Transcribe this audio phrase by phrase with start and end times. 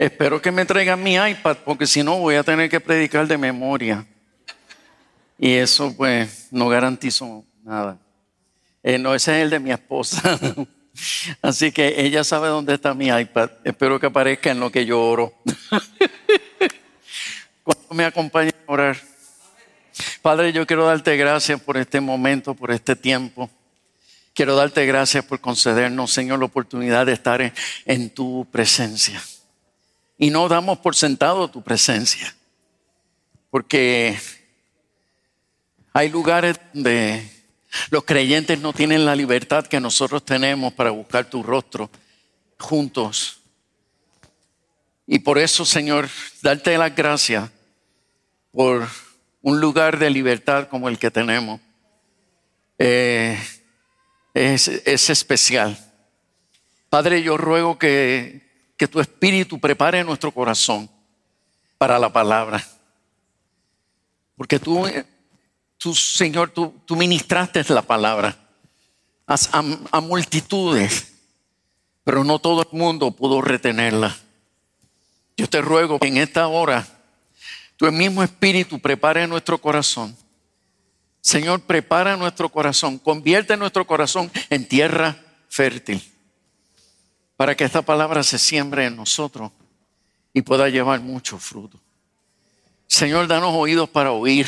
[0.00, 3.36] Espero que me traigan mi iPad porque si no voy a tener que predicar de
[3.36, 4.06] memoria.
[5.38, 7.98] Y eso pues no garantizo nada.
[8.82, 10.40] Eh, no, ese es el de mi esposa.
[11.42, 13.50] Así que ella sabe dónde está mi iPad.
[13.62, 15.34] Espero que aparezca en lo que yo oro.
[17.62, 18.96] ¿Cuánto me acompaña a orar?
[20.22, 23.50] Padre, yo quiero darte gracias por este momento, por este tiempo.
[24.32, 27.52] Quiero darte gracias por concedernos, Señor, la oportunidad de estar
[27.84, 29.20] en tu presencia.
[30.20, 32.36] Y no damos por sentado tu presencia.
[33.50, 34.20] Porque
[35.94, 37.28] hay lugares donde
[37.88, 41.88] los creyentes no tienen la libertad que nosotros tenemos para buscar tu rostro
[42.58, 43.40] juntos.
[45.06, 46.10] Y por eso, Señor,
[46.42, 47.50] darte las gracias
[48.52, 48.86] por
[49.40, 51.62] un lugar de libertad como el que tenemos.
[52.78, 53.38] Eh,
[54.34, 55.78] es, es, especial.
[56.90, 58.49] Padre, yo ruego que,
[58.80, 60.88] que tu espíritu prepare nuestro corazón
[61.76, 62.66] para la palabra.
[64.38, 64.86] Porque tú
[65.76, 68.34] tú, Señor, tú, tú ministraste la palabra
[69.26, 69.36] a,
[69.92, 71.12] a, multitudes,
[72.04, 74.16] pero no todo el mundo pudo retenerla.
[75.36, 76.86] Yo te ruego que en esta hora
[77.76, 80.16] tu mismo espíritu prepare nuestro corazón.
[81.20, 86.02] Señor, prepara nuestro corazón, convierte nuestro corazón en tierra fértil,
[87.40, 89.50] para que esta palabra se siembre en nosotros
[90.34, 91.80] y pueda llevar mucho fruto.
[92.86, 94.46] Señor, danos oídos para oír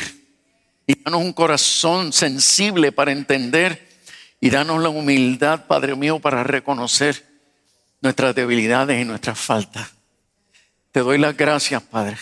[0.85, 3.89] y danos un corazón sensible para entender
[4.39, 7.25] y danos la humildad, Padre mío, para reconocer
[7.99, 9.89] nuestras debilidades y nuestras faltas.
[10.91, 12.19] Te doy las gracias, Padre,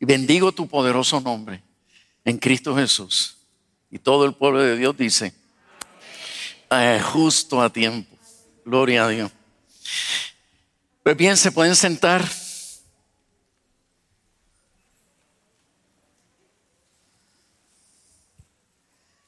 [0.00, 1.62] y bendigo tu poderoso nombre
[2.24, 3.36] en Cristo Jesús.
[3.90, 5.34] Y todo el pueblo de Dios dice,
[6.70, 8.16] eh, justo a tiempo.
[8.64, 9.35] Gloria a Dios.
[11.02, 12.28] Pues bien, se pueden sentar.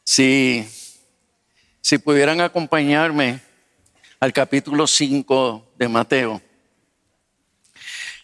[0.05, 0.67] Si,
[1.81, 3.41] si pudieran acompañarme
[4.21, 6.43] al capítulo 5 de Mateo.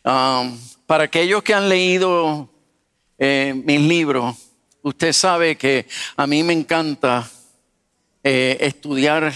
[0.04, 2.50] Um, para aquellos que han leído
[3.19, 4.37] eh, mis libros,
[4.82, 7.31] usted sabe que a mí me encanta
[8.22, 9.32] eh, estudiar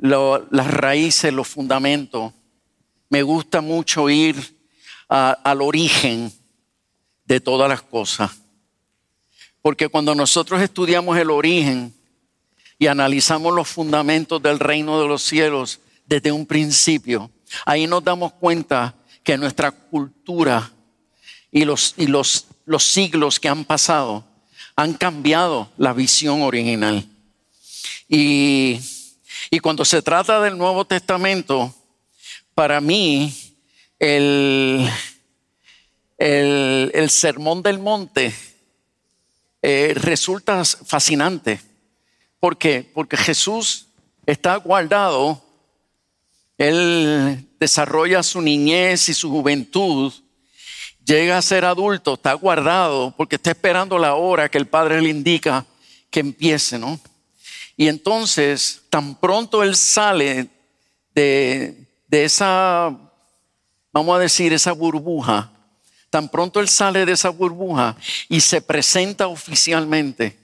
[0.00, 2.32] las raíces, los fundamentos.
[3.08, 4.58] Me gusta mucho ir
[5.08, 6.32] al origen
[7.24, 8.30] de todas las cosas.
[9.62, 11.94] Porque cuando nosotros estudiamos el origen
[12.78, 17.30] y analizamos los fundamentos del reino de los cielos desde un principio,
[17.66, 20.72] ahí nos damos cuenta que nuestra cultura
[21.52, 24.24] y los, y los, los siglos que han pasado
[24.76, 27.04] han cambiado la visión original.
[28.08, 28.80] Y,
[29.48, 31.74] y cuando se trata del Nuevo Testamento,
[32.54, 33.32] para mí
[33.98, 34.88] el,
[36.18, 38.34] el, el Sermón del Monte
[39.62, 41.60] eh, resulta fascinante.
[42.38, 42.90] ¿Por qué?
[42.94, 43.86] Porque Jesús
[44.26, 45.42] está guardado,
[46.56, 50.12] Él desarrolla su niñez y su juventud,
[51.04, 55.10] llega a ser adulto, está guardado porque está esperando la hora que el Padre le
[55.10, 55.66] indica
[56.10, 56.98] que empiece, ¿no?
[57.76, 60.48] Y entonces, tan pronto Él sale
[61.14, 62.96] de, de esa,
[63.92, 65.52] vamos a decir, esa burbuja,
[66.10, 67.96] Tan pronto él sale de esa burbuja
[68.28, 70.36] y se presenta oficialmente,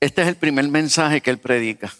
[0.00, 1.94] este es el primer mensaje que él predica.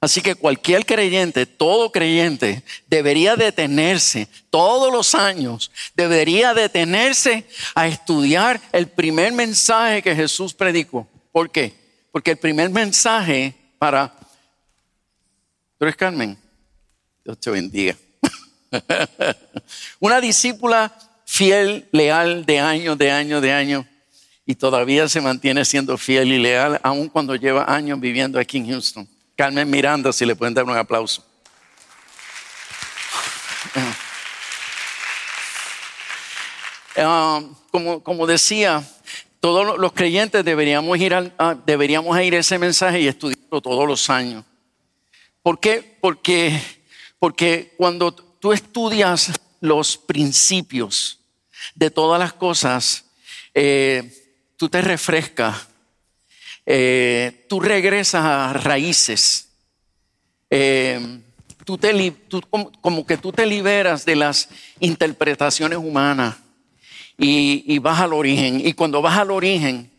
[0.00, 7.44] Así que cualquier creyente, todo creyente, debería detenerse todos los años, debería detenerse
[7.74, 11.08] a estudiar el primer mensaje que Jesús predicó.
[11.32, 11.74] ¿Por qué?
[12.14, 14.14] Porque el primer mensaje para...
[15.76, 16.38] ¿Tú eres Carmen?
[17.24, 17.96] Dios te bendiga.
[19.98, 23.88] Una discípula fiel, leal de año, de año, de año,
[24.46, 28.68] y todavía se mantiene siendo fiel y leal, aun cuando lleva años viviendo aquí en
[28.68, 29.08] Houston.
[29.34, 31.26] Carmen Miranda, si le pueden dar un aplauso.
[36.96, 38.88] Ah, como, como, decía,
[39.44, 44.08] todos los creyentes deberíamos ir, a, deberíamos ir a ese mensaje y estudiarlo todos los
[44.08, 44.42] años.
[45.42, 45.98] ¿Por qué?
[46.00, 46.58] Porque,
[47.18, 51.20] porque cuando tú estudias los principios
[51.74, 53.04] de todas las cosas,
[53.52, 55.68] eh, tú te refrescas,
[56.64, 59.50] eh, tú regresas a raíces,
[60.48, 61.20] eh,
[61.66, 62.14] tú te,
[62.80, 64.48] como, que tú te liberas de las
[64.80, 66.36] interpretaciones humanas
[67.18, 68.60] y, vas al origen.
[68.66, 69.90] Y cuando vas al origen,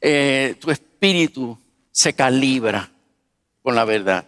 [0.00, 1.58] tu espíritu
[1.92, 2.90] se calibra
[3.62, 4.26] con la verdad.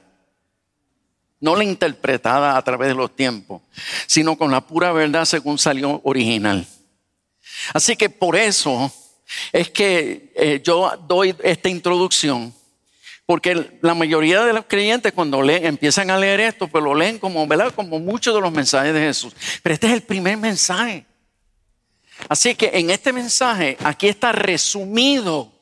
[1.40, 3.60] no la interpretada a través de los tiempos,
[4.06, 6.66] sino con la pura verdad según salió original.
[7.74, 8.90] Así que por eso
[9.52, 12.54] es que eh, yo doy esta introducción,
[13.26, 17.18] porque la mayoría de los creyentes cuando leen, empiezan a leer esto, pues lo leen
[17.18, 17.72] como, ¿verdad?
[17.74, 19.34] Como muchos de los mensajes de Jesús.
[19.62, 21.04] Pero este es el primer mensaje.
[22.28, 25.52] Así que en este mensaje, aquí está resumido,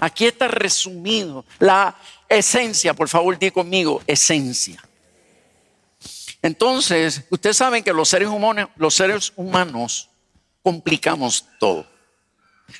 [0.00, 1.96] aquí está resumido la
[2.28, 4.82] esencia, por favor, di conmigo, esencia.
[6.42, 10.08] Entonces, ustedes saben que los seres humanos, los seres humanos
[10.62, 11.86] complicamos todo.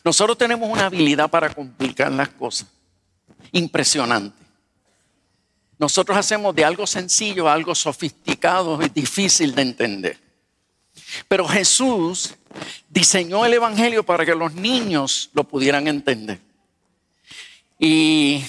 [0.05, 2.69] Nosotros tenemos una habilidad para complicar las cosas.
[3.53, 4.39] Impresionante.
[5.79, 10.30] Nosotros hacemos de algo sencillo a algo sofisticado y difícil de entender.
[11.29, 12.35] Pero Jesús
[12.89, 16.41] diseñó el Evangelio para que los niños lo pudieran entender.
[17.79, 18.45] Y,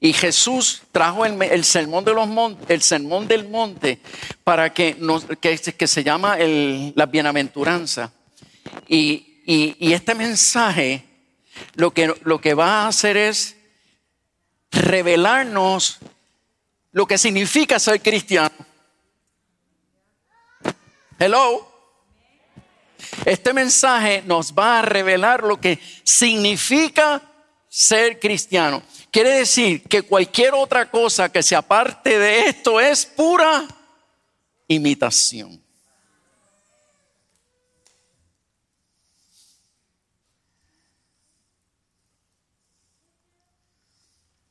[0.00, 2.28] Jesús trajo el, sermón de los
[2.68, 3.98] el sermón del monte
[4.44, 8.12] para que, nos, que, se llama la bienaventuranza.
[8.88, 9.24] Y,
[9.80, 11.04] este mensaje
[11.74, 13.56] lo que, lo que va a hacer es
[14.70, 15.98] revelarnos
[16.92, 18.54] lo que significa ser cristiano.
[21.18, 21.77] Hello.
[23.24, 27.22] Este mensaje nos va a revelar lo que significa
[27.68, 28.82] ser cristiano.
[29.10, 33.66] Quiere decir que cualquier otra cosa que se aparte de esto es pura
[34.68, 35.62] imitación.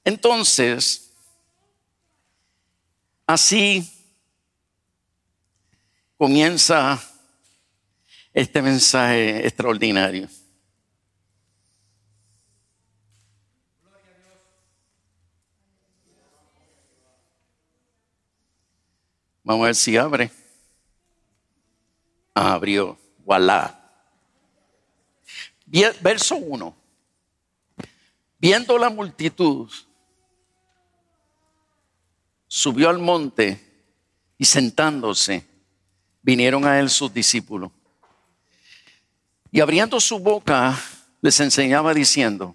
[0.03, 1.11] Entonces,
[3.25, 3.85] así
[6.17, 7.03] comienza
[8.37, 10.29] este mensaje extraordinario.
[19.43, 20.29] Vamos a ver si abre.
[22.35, 22.95] Abrió.
[23.25, 23.73] Voilà.
[25.65, 26.75] Verso 1.
[28.37, 29.67] Viendo la multitud,
[32.47, 33.59] subió al monte
[34.37, 35.43] y sentándose,
[36.21, 37.71] vinieron a él sus discípulos.
[39.51, 40.77] Y abriendo su boca,
[41.21, 42.53] les enseñaba diciendo,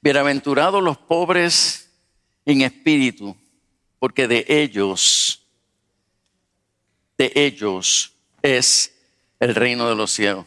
[0.00, 1.90] bienaventurados los pobres
[2.44, 3.36] en espíritu,
[3.98, 5.46] porque de ellos,
[7.18, 8.94] de ellos es
[9.40, 10.46] el reino de los cielos.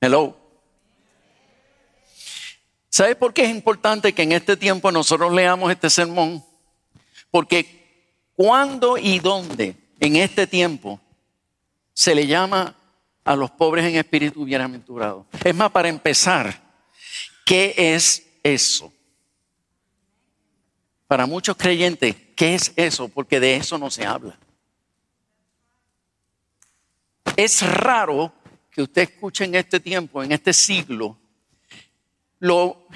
[0.00, 0.36] Hello.
[2.88, 6.44] ¿Sabe por qué es importante que en este tiempo nosotros leamos este sermón?
[7.30, 11.00] Porque cuando y dónde en este tiempo
[12.00, 12.74] se le llama
[13.24, 15.26] a los pobres en espíritu bienaventurados.
[15.44, 16.58] Es más, para empezar,
[17.44, 18.90] ¿qué es eso?
[21.06, 23.10] Para muchos creyentes, ¿qué es eso?
[23.10, 24.38] Porque de eso no se habla.
[27.36, 28.32] Es raro
[28.70, 31.18] que usted escuche en este tiempo, en este siglo,
[32.38, 32.86] lo,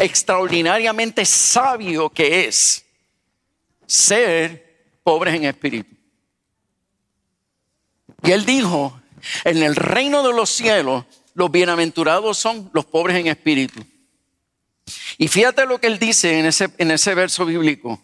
[0.00, 2.86] extraordinariamente sabio que es
[3.84, 6.01] ser pobres en espíritu.
[8.22, 9.00] Y él dijo,
[9.44, 11.04] en el reino de los cielos,
[11.34, 13.84] los bienaventurados son los pobres en espíritu.
[15.18, 18.00] Y fíjate lo que él dice en ese, en ese verso bíblico,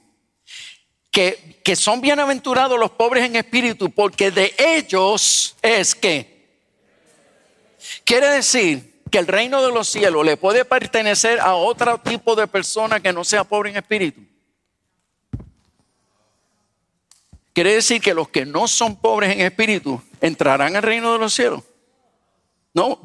[1.10, 6.38] que, que son bienaventurados los pobres en espíritu porque de ellos es que.
[8.04, 12.46] Quiere decir que el reino de los cielos le puede pertenecer a otro tipo de
[12.46, 14.20] persona que no sea pobre en espíritu.
[17.52, 21.34] Quiere decir que los que no son pobres en espíritu entrarán al reino de los
[21.34, 21.62] cielos.
[22.74, 23.00] No,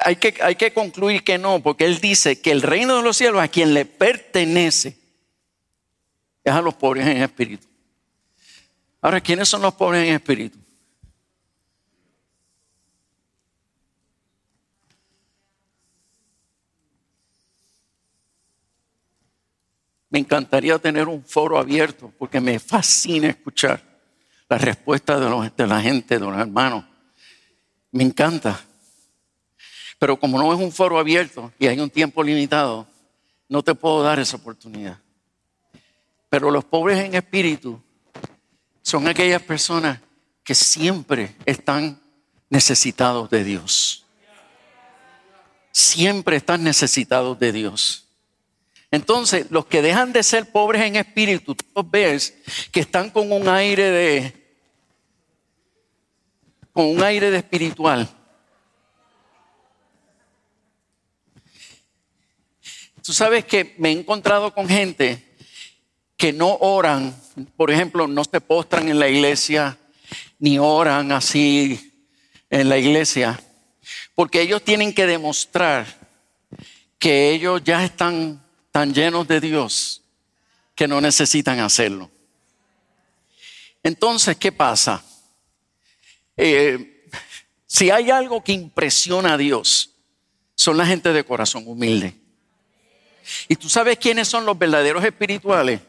[0.00, 3.16] hay, que, hay que concluir que no, porque él dice que el reino de los
[3.16, 4.96] cielos a quien le pertenece
[6.44, 7.66] es a los pobres en espíritu.
[9.00, 10.58] Ahora, ¿quiénes son los pobres en espíritu?
[20.10, 23.89] Me encantaría tener un foro abierto porque me fascina escuchar
[24.50, 26.84] la respuesta de, de la gente, de los hermanos.
[27.92, 28.60] Me encanta.
[29.96, 32.86] Pero como no es un foro abierto y hay un tiempo limitado,
[33.48, 34.98] no te puedo dar esa oportunidad.
[36.28, 37.80] Pero los pobres en espíritu
[38.82, 40.00] son aquellas personas
[40.42, 42.00] que siempre están
[42.48, 44.04] necesitados de Dios.
[45.70, 48.08] Siempre están necesitados de Dios.
[48.90, 52.34] Entonces, los que dejan de ser pobres en espíritu, tú ves
[52.72, 54.39] que están con un aire de
[56.72, 58.08] con un aire de espiritual.
[63.02, 65.24] Tú sabes que me he encontrado con gente
[66.16, 67.16] que no oran,
[67.56, 69.78] por ejemplo, no se postran en la iglesia,
[70.38, 71.92] ni oran así
[72.50, 73.40] en la iglesia,
[74.14, 75.86] porque ellos tienen que demostrar
[76.98, 80.02] que ellos ya están tan llenos de Dios
[80.74, 82.10] que no necesitan hacerlo.
[83.82, 85.02] Entonces, ¿qué pasa?
[86.42, 87.04] Eh,
[87.66, 89.90] si hay algo que impresiona a Dios,
[90.54, 92.14] son la gente de corazón humilde.
[93.46, 95.82] ¿Y tú sabes quiénes son los verdaderos espirituales?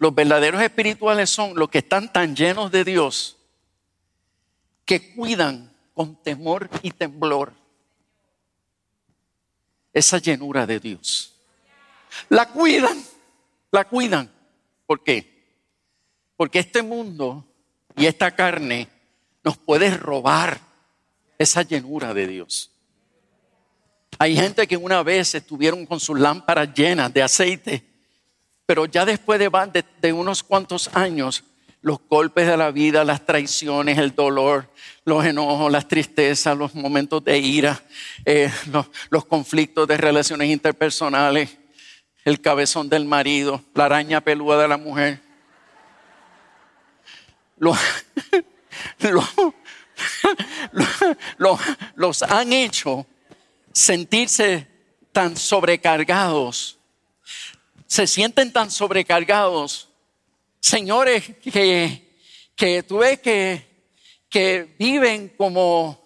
[0.00, 3.36] Los verdaderos espirituales son los que están tan llenos de Dios
[4.84, 7.52] que cuidan con temor y temblor
[9.92, 11.36] esa llenura de Dios.
[12.28, 13.00] La cuidan,
[13.70, 14.28] la cuidan.
[14.86, 15.54] ¿Por qué?
[16.36, 17.46] Porque este mundo
[17.94, 18.97] y esta carne
[19.48, 20.60] nos puede robar
[21.38, 22.70] esa llenura de Dios.
[24.18, 27.82] Hay gente que una vez estuvieron con sus lámparas llenas de aceite,
[28.66, 31.44] pero ya después de, unos cuantos años,
[31.80, 34.70] los golpes de la vida, las traiciones, el dolor,
[35.06, 37.82] los enojos, las tristezas, los momentos de ira,
[38.26, 38.52] eh,
[39.10, 41.56] los, conflictos de relaciones interpersonales,
[42.22, 45.22] el cabezón del marido, la araña peluda de la mujer.
[52.28, 53.06] han hecho
[53.72, 54.66] sentirse
[55.12, 56.78] tan sobrecargados.
[57.86, 59.88] Se sienten tan sobrecargados.
[60.60, 62.16] Señores que,
[62.54, 63.66] que tú ves que,
[64.28, 65.98] que viven como,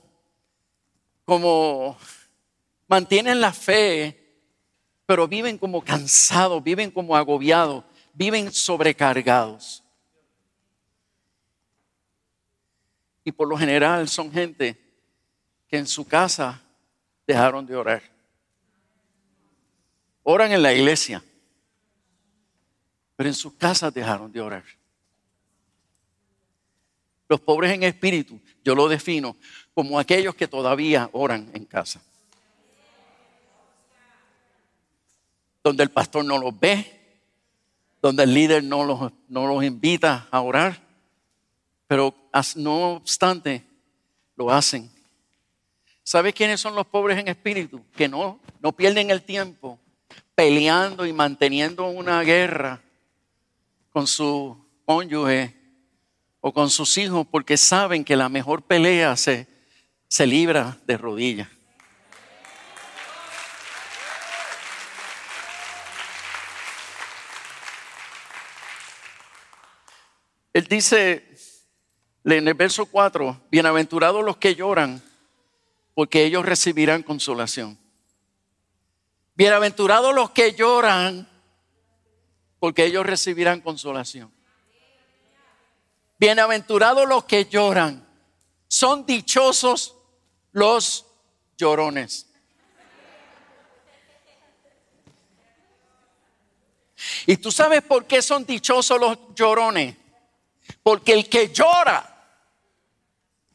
[1.25, 1.99] como
[2.87, 4.19] mantienen la fe,
[5.07, 9.82] pero viven como cansados, viven como agobiados, viven sobrecargados.
[13.25, 14.79] Y por lo general son gente
[15.69, 16.61] que en su casa
[17.27, 18.03] dejaron de orar.
[20.23, 21.23] Oran en la iglesia,
[23.17, 24.65] pero en sus casas dejaron de orar.
[27.29, 29.37] Los pobres en espíritu, yo lo defino
[29.73, 32.03] como aquellos que todavía oran en casa.
[35.65, 37.01] Donde el pastor no los ve,
[38.03, 40.82] donde el líder no los, no los invita a orar,
[41.93, 42.15] pero
[42.57, 43.63] no obstante
[44.35, 44.91] lo hacen
[46.03, 47.85] ¿Sabe quiénes son los pobres en espíritu?
[47.95, 49.79] Que no, no pierden el tiempo
[50.35, 52.81] peleando y manteniendo una guerra
[53.91, 54.57] con su
[54.87, 55.55] cónyuge
[56.41, 59.47] o con sus hijos porque saben que la mejor pelea se,
[60.09, 61.49] se libra de rodillas.
[70.53, 71.32] Él dice
[72.25, 75.03] en el verso 4, bienaventurados los que lloran
[75.95, 77.79] porque ellos recibirán consolación.
[79.35, 81.29] Bienaventurados los que lloran,
[82.59, 84.33] porque ellos recibirán consolación.
[86.19, 88.07] Bienaventurados los que lloran,
[88.69, 89.97] son dichosos
[90.53, 91.07] los
[91.57, 92.29] llorones.
[97.27, 99.97] ¿Y tú sabes por qué son dichosos los llorones?
[100.83, 102.12] Porque el que llora,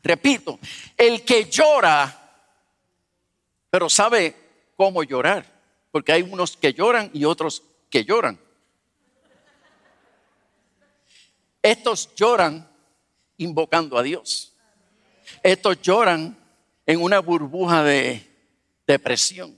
[0.07, 0.59] repito,
[0.97, 2.23] el que llora
[3.69, 4.35] pero sabe
[4.75, 5.45] cómo llorar,
[5.91, 8.39] porque hay unos que lloran y otros que lloran.
[11.61, 12.67] Estos lloran
[13.37, 14.53] invocando a Dios.
[15.43, 16.37] Estos lloran
[16.85, 18.25] en una burbuja de
[18.85, 19.57] depresión,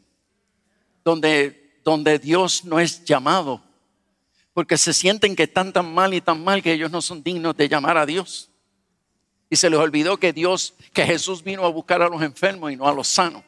[1.03, 3.61] donde, donde Dios no es llamado,
[4.53, 7.55] porque se sienten que están tan mal y tan mal que ellos no son dignos
[7.55, 8.48] de llamar a Dios.
[9.49, 12.75] Y se les olvidó que Dios, que Jesús vino a buscar a los enfermos y
[12.75, 13.43] no a los sanos.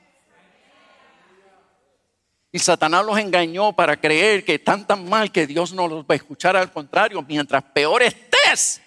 [2.51, 6.15] Y Satanás los engañó para creer que tan mal que Dios no los va a
[6.15, 6.58] escuchar.
[6.58, 8.81] Al contrario, mientras peor estés,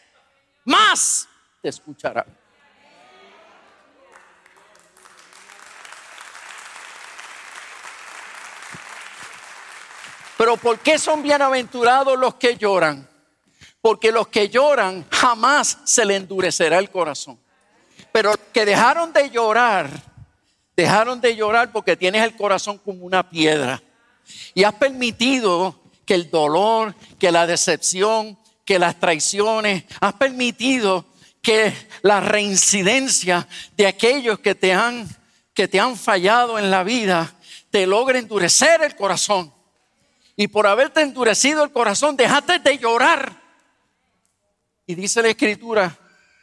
[0.64, 1.26] más
[1.62, 2.26] te escuchará.
[10.36, 13.08] Pero ¿por qué son bienaventurados los que lloran?
[13.84, 17.38] Porque los que lloran jamás se le endurecerá el corazón.
[18.10, 19.90] Pero los que dejaron de llorar
[20.76, 23.82] Dejaron de llorar porque tienes el corazón como una piedra.
[24.54, 31.06] Y has permitido que el dolor, que la decepción, que las traiciones, has permitido
[31.40, 31.72] que
[32.02, 35.08] la reincidencia de aquellos que te han,
[35.52, 37.34] que te han fallado en la vida
[37.70, 39.52] te logre endurecer el corazón.
[40.36, 43.43] Y por haberte endurecido el corazón, dejaste de llorar.
[44.86, 45.96] Y dice la escritura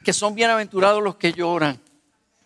[0.04, 1.80] que son bienaventurados los que lloran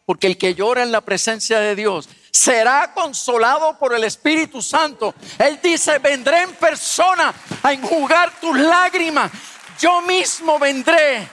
[0.06, 5.16] porque el que llora en la presencia de Dios será consolado por el Espíritu Santo.
[5.40, 7.34] Él dice, vendré en persona
[7.64, 9.32] a enjugar tus lágrimas.
[9.80, 11.28] Yo mismo vendré.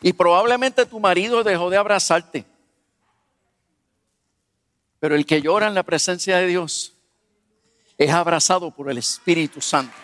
[0.00, 2.46] Y probablemente tu marido dejó de abrazarte.
[4.98, 6.94] Pero el que llora en la presencia de Dios
[7.98, 9.94] es abrazado por el Espíritu Santo.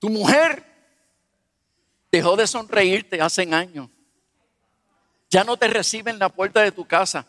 [0.00, 0.64] Tu mujer
[2.10, 3.88] dejó de sonreírte hace años.
[5.28, 7.26] Ya no te recibe en la puerta de tu casa.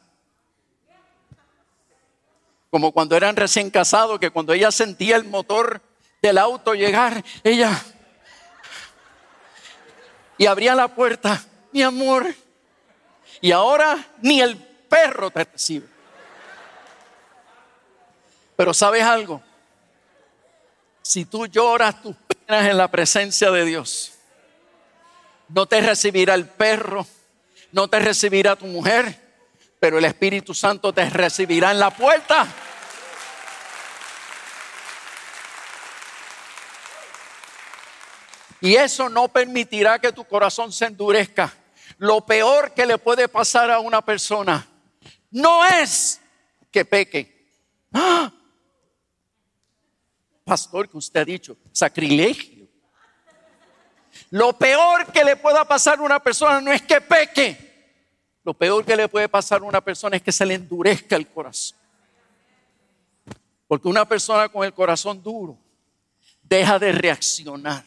[2.72, 5.82] Como cuando eran recién casados, que cuando ella sentía el motor
[6.22, 7.80] del auto llegar, ella
[10.42, 12.34] y abría la puerta, mi amor.
[13.42, 15.88] Y ahora ni el perro te recibe.
[18.56, 19.40] Pero sabes algo,
[21.02, 22.16] si tú lloras tus
[22.54, 24.14] en la presencia de Dios,
[25.48, 27.06] no te recibirá el perro,
[27.72, 29.20] no te recibirá tu mujer,
[29.80, 32.48] pero el Espíritu Santo te recibirá en la puerta.
[38.62, 41.52] Y eso no permitirá que tu corazón se endurezca.
[41.98, 44.68] Lo peor que le puede pasar a una persona
[45.32, 46.22] no es
[46.72, 47.50] que peque.
[47.94, 48.32] ¡Ah!
[50.44, 52.68] Pastor, que usted ha dicho, sacrilegio.
[54.30, 57.72] Lo peor que le pueda pasar a una persona no es que peque.
[58.44, 61.28] Lo peor que le puede pasar a una persona es que se le endurezca el
[61.28, 61.78] corazón.
[63.68, 65.58] Porque una persona con el corazón duro
[66.44, 67.86] deja de reaccionar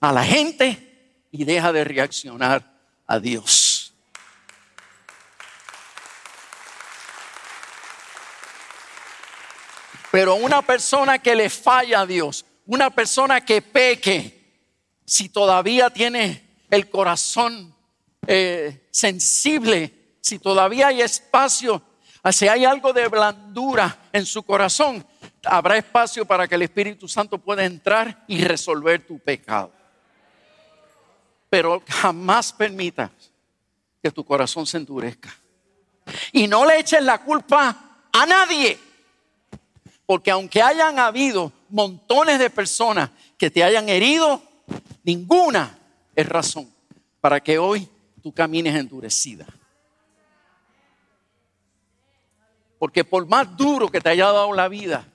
[0.00, 2.62] a la gente y deja de reaccionar
[3.06, 3.67] a Dios.
[10.10, 14.38] Pero una persona que le falla a Dios, una persona que peque,
[15.04, 17.74] si todavía tiene el corazón
[18.26, 21.82] eh, sensible, si todavía hay espacio,
[22.32, 25.04] si hay algo de blandura en su corazón,
[25.44, 29.72] habrá espacio para que el Espíritu Santo pueda entrar y resolver tu pecado.
[31.48, 33.10] Pero jamás permitas
[34.02, 35.34] que tu corazón se endurezca.
[36.32, 38.78] Y no le eches la culpa a nadie.
[40.08, 44.42] Porque aunque hayan habido montones de personas que te hayan herido,
[45.04, 45.78] ninguna
[46.16, 46.66] es razón
[47.20, 47.86] para que hoy
[48.22, 49.44] tú camines endurecida.
[52.78, 55.06] Porque por más duro que te haya dado la vida,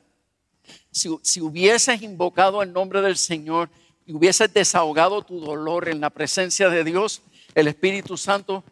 [0.92, 3.72] si, si, hubieses invocado el nombre del Señor
[4.06, 7.24] y hubieses desahogado tu dolor en la presencia de Dios,
[7.56, 8.64] el Espíritu Santo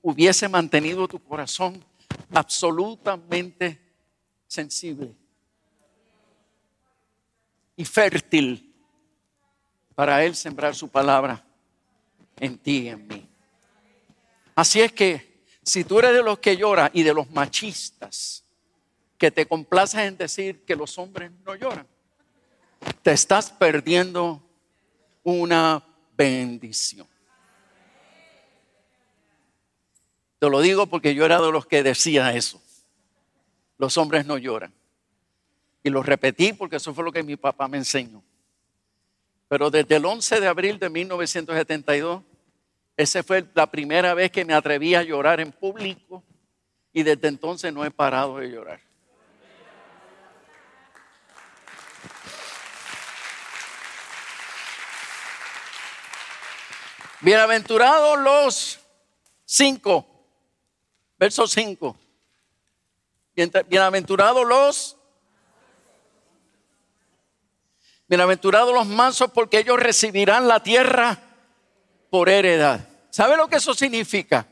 [0.00, 1.84] hubiese mantenido tu corazón
[2.32, 3.87] absolutamente
[4.48, 5.14] sensible
[7.76, 8.74] y fértil
[9.94, 11.44] para Él sembrar su palabra
[12.40, 13.28] en ti y en mí.
[14.54, 18.42] Así es que si tú eres de los que lloran y de los machistas,
[19.18, 21.86] que te complaces en decir que los hombres no lloran,
[23.02, 24.42] te estás perdiendo
[25.22, 25.84] una
[26.16, 27.06] bendición.
[30.38, 32.62] Te lo digo porque yo era de los que decía eso.
[33.78, 34.74] Los hombres no lloran.
[35.82, 38.22] Y lo repetí porque eso fue lo que mi papá me enseñó.
[39.48, 42.22] Pero desde el 11 de abril de 1972,
[42.96, 46.22] esa fue la primera vez que me atreví a llorar en público
[46.92, 48.80] y desde entonces no he parado de llorar.
[57.20, 58.80] Bienaventurados los
[59.44, 60.06] cinco,
[61.18, 61.96] verso cinco.
[63.68, 64.96] Bienaventurados los
[68.08, 71.20] Bienaventurados los mansos porque ellos recibirán la tierra
[72.10, 72.88] por heredad.
[73.10, 74.46] ¿Sabe lo que eso significa?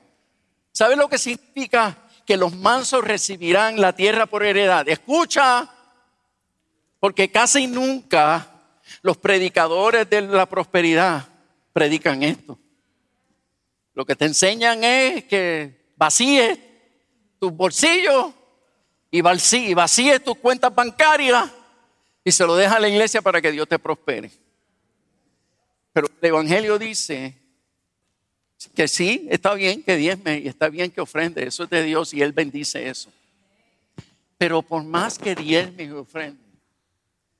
[0.72, 1.96] ¿Sabe lo que significa
[2.26, 4.86] que los mansos recibirán la tierra por heredad?
[4.88, 5.68] Escucha,
[7.00, 8.46] porque casi nunca
[9.00, 11.26] los predicadores de la prosperidad
[11.72, 12.58] predican esto.
[13.94, 16.58] Lo que te enseñan es que vacíes
[17.40, 18.35] tus bolsillos
[19.18, 21.50] y vacíes tus cuentas bancarias
[22.24, 24.30] y se lo deja a la iglesia para que Dios te prospere.
[25.92, 27.36] Pero el Evangelio dice
[28.74, 32.12] que sí, está bien que diezme y está bien que ofrende, eso es de Dios
[32.12, 33.10] y Él bendice eso.
[34.38, 36.42] Pero por más que diezme y ofrende,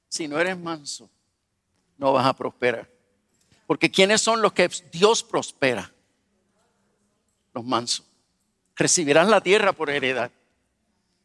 [0.09, 1.11] si no eres manso,
[1.99, 2.89] no vas a prosperar.
[3.67, 5.93] Porque ¿quiénes son los que Dios prospera?
[7.53, 8.07] Los mansos.
[8.77, 10.31] Recibirás la tierra por heredad.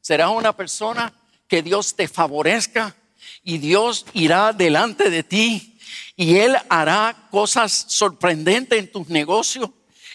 [0.02, 1.14] Serás una persona
[1.48, 2.96] que Dios te favorezca
[3.44, 5.78] y Dios irá delante de ti
[6.16, 9.70] y Él hará cosas sorprendentes en tus negocios.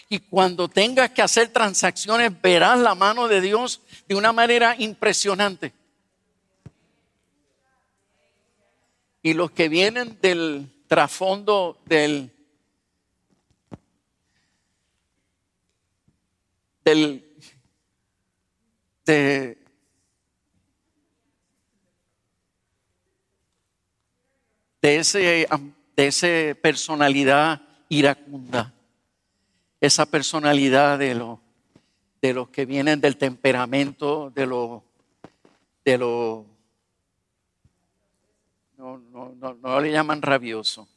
[0.09, 5.73] Y cuando tengas que hacer transacciones, verás la mano de Dios de una manera impresionante.
[9.21, 12.31] Y los que vienen del trasfondo del,
[16.85, 17.27] del
[19.05, 19.56] de,
[24.87, 25.47] de ese,
[25.97, 28.73] de esa personalidad iracunda,
[29.81, 31.41] esa personalidad de, lo,
[32.21, 34.81] de los que vienen del temperamento, de los
[35.83, 36.45] de lo,
[38.77, 40.87] no, no, no, no le llaman rabioso,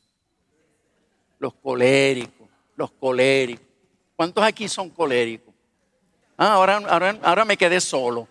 [1.40, 3.66] los coléricos, los coléricos.
[4.14, 5.52] ¿Cuántos aquí son coléricos?
[6.36, 8.28] Ah, ahora, ahora, ahora me quedé solo.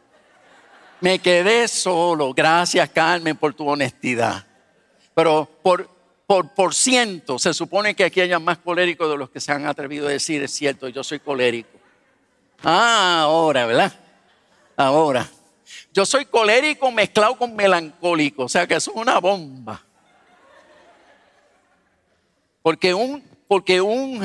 [1.01, 2.33] Me quedé solo.
[2.33, 4.48] Gracias, Carmen, por tu honestidad.
[5.19, 5.89] Pero por,
[6.25, 9.65] por, por ciento, se supone que aquí haya más coléricos de los que se han
[9.65, 11.77] atrevido a decir, es cierto, yo soy colérico.
[12.63, 13.99] Ah, ahora, ¿verdad?
[14.77, 15.29] Ahora.
[15.91, 19.83] Yo soy colérico mezclado con melancólico, o sea que eso es una bomba.
[22.61, 24.23] Porque un, porque un,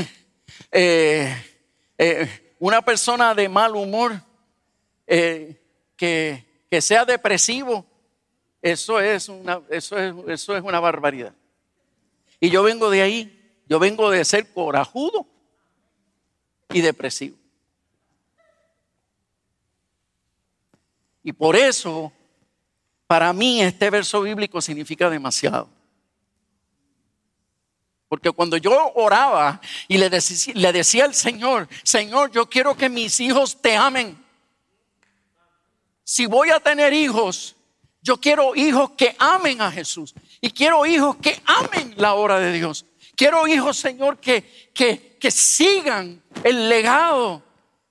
[0.70, 1.44] eh,
[1.98, 4.12] eh, una persona de mal humor
[5.09, 5.61] eh,
[5.96, 7.85] que, que, sea depresivo,
[8.64, 11.35] eso es, una, eso, es, eso es una barbaridad.
[12.40, 15.27] Y yo vengo de ahí, yo vengo de ser corajudo
[16.70, 17.37] y depresivo.
[21.22, 22.11] Y por eso,
[23.07, 25.68] para mí, este verso bíblico significa demasiado.
[28.09, 32.88] Porque cuando yo oraba y le decía, le decía al Señor, Señor, yo quiero que
[32.88, 34.24] mis hijos te amen.
[36.03, 37.55] Si voy a tener hijos,
[38.05, 40.14] yo quiero hijos que amen a Jesús.
[40.43, 42.85] Y quiero hijos que amen la obra de Dios.
[43.17, 47.43] Quiero hijos, Señor, que, que, que sigan el legado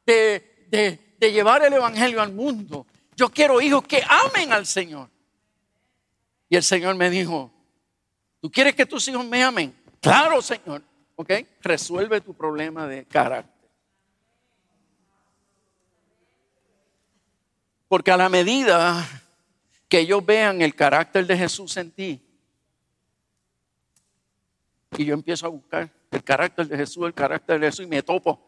[0.05, 2.85] de, de, de llevar el Evangelio al mundo.
[3.15, 5.09] Yo quiero hijos que amen al Señor.
[6.47, 7.51] Y el Señor me dijo,
[8.39, 9.75] ¿tú quieres que tus hijos me amen?
[9.99, 10.83] Claro, Señor.
[11.15, 11.31] ¿Ok?
[11.61, 13.51] Resuelve tu problema de carácter.
[17.87, 19.22] Porque a la medida
[19.93, 22.19] que ellos vean el carácter de Jesús en ti,
[24.97, 28.01] y yo empiezo a buscar el carácter de Jesús, el carácter de Jesús, y me
[28.01, 28.43] topo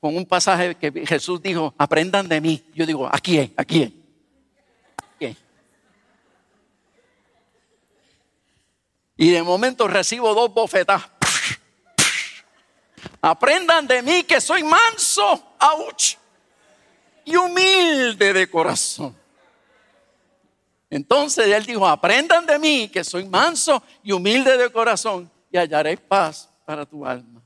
[0.00, 2.64] con un pasaje que Jesús dijo, aprendan de mí.
[2.74, 3.94] Yo digo, aquí es, aquí
[5.20, 5.36] es.
[9.16, 11.08] Y de momento recibo dos bofetadas.
[13.20, 16.16] Aprendan de mí que soy manso, ¡auch!
[17.24, 19.27] y humilde de corazón.
[20.90, 26.00] Entonces él dijo, aprendan de mí que soy manso y humilde de corazón y hallaréis
[26.00, 27.42] paz para tu alma.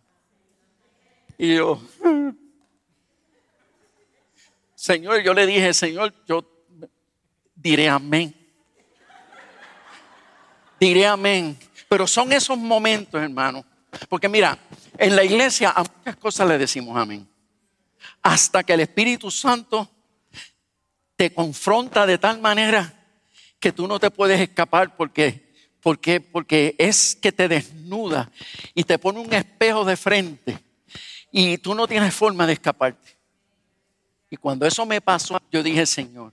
[1.37, 1.81] Y yo,
[4.75, 6.45] Señor, yo le dije, Señor, yo
[7.55, 8.43] diré amén
[10.83, 11.57] diré amén.
[11.89, 13.65] Pero son esos momentos, hermano.
[14.09, 14.59] Porque mira,
[14.99, 17.29] en la iglesia a muchas cosas le decimos amén.
[18.23, 19.89] Hasta que el Espíritu Santo
[21.15, 23.02] te confronta de tal manera
[23.63, 28.29] que tú no te puedes escapar porque, porque, porque es que te desnuda
[28.75, 30.59] y te pone un espejo de frente
[31.31, 33.17] y tú no tienes forma de escaparte.
[34.29, 36.33] Y cuando eso me pasó, yo dije, Señor,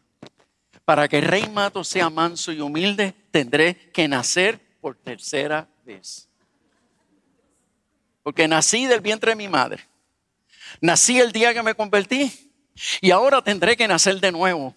[0.83, 6.27] para que el rey mato sea manso y humilde, tendré que nacer por tercera vez.
[8.23, 9.87] Porque nací del vientre de mi madre.
[10.81, 12.51] Nací el día que me convertí
[13.01, 14.73] y ahora tendré que nacer de nuevo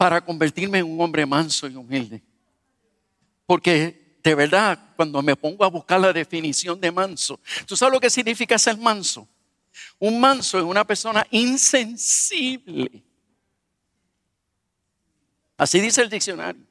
[0.00, 2.22] para convertirme en un hombre manso y humilde.
[3.44, 8.00] Porque de verdad, cuando me pongo a buscar la definición de manso, ¿tú sabes lo
[8.00, 9.28] que significa ser manso?
[9.98, 13.04] Un manso es una persona insensible
[15.58, 16.62] Así dice el diccionario.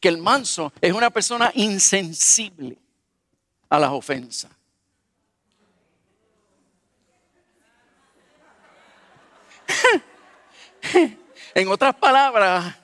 [0.00, 2.76] Que el manso es una persona insensible
[3.68, 4.50] a las ofensas.
[11.54, 12.76] en otras palabras,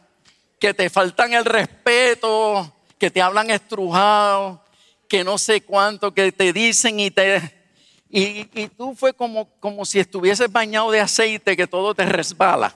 [0.59, 4.65] que te faltan el respeto, que te hablan estrujado,
[5.09, 7.63] que no sé cuánto, que te dicen y te...
[8.09, 12.75] Y, y tú fue como, como si estuvieses bañado de aceite, que todo te resbala.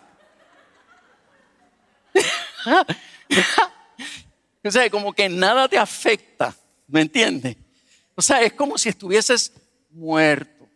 [4.64, 6.54] o sea, como que nada te afecta,
[6.88, 7.56] ¿me entiendes?
[8.14, 9.52] O sea, es como si estuvieses
[9.90, 10.68] muerto.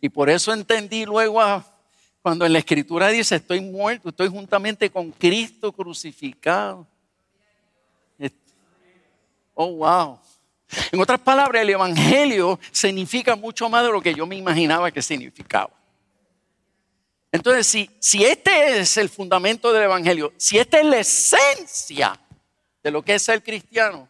[0.00, 1.42] Y por eso entendí luego
[2.26, 6.84] cuando en la escritura dice, estoy muerto, estoy juntamente con Cristo crucificado.
[9.54, 10.18] Oh, wow.
[10.90, 15.02] En otras palabras, el Evangelio significa mucho más de lo que yo me imaginaba que
[15.02, 15.70] significaba.
[17.30, 22.20] Entonces, si, si este es el fundamento del Evangelio, si esta es la esencia
[22.82, 24.08] de lo que es ser cristiano,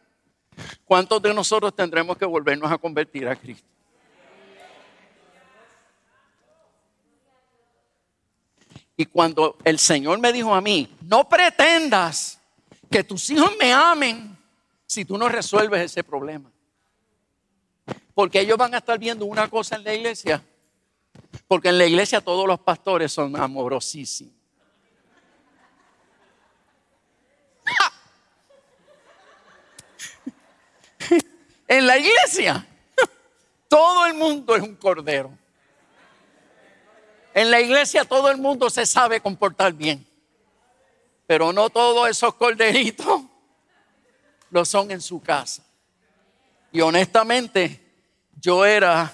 [0.87, 3.75] ¿cuántos de nosotros tendremos que volvernos a convertir a Cristo?
[8.96, 12.40] Y cuando el Señor me dijo a mí, no pretendas
[12.90, 14.37] que tus hijos me amen
[14.87, 16.50] si tú no resuelves ese problema.
[18.14, 20.42] Porque ellos van a estar viendo una cosa en la iglesia.
[21.46, 24.32] Porque en la iglesia todos los pastores son amorosísimos.
[31.68, 32.66] en la iglesia
[33.68, 35.37] todo el mundo es un cordero.
[37.37, 40.07] En la iglesia todo el mundo se sabe comportar bien.
[41.27, 43.25] Pero no todos esos corderitos
[44.51, 45.62] lo son en su casa.
[46.72, 47.79] Y honestamente,
[48.40, 49.12] yo era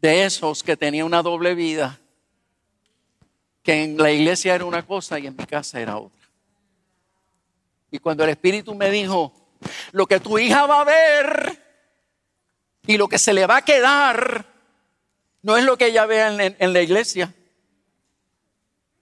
[0.00, 2.00] de esos que tenía una doble vida,
[3.62, 6.28] que en la iglesia era una cosa y en mi casa era otra.
[7.92, 9.32] Y cuando el Espíritu me dijo,
[9.92, 11.62] lo que tu hija va a ver
[12.84, 14.57] y lo que se le va a quedar,
[15.48, 17.34] no es lo que ella vea en, la iglesia.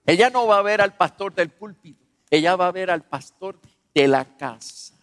[0.05, 3.59] Ella no va a ver al pastor del púlpito, ella va a ver al pastor
[3.93, 4.93] de la casa.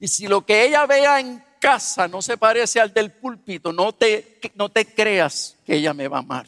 [0.00, 3.92] Y si lo que ella vea en casa no se parece al del púlpito, no
[3.92, 6.46] te, no te creas que ella me va a amar.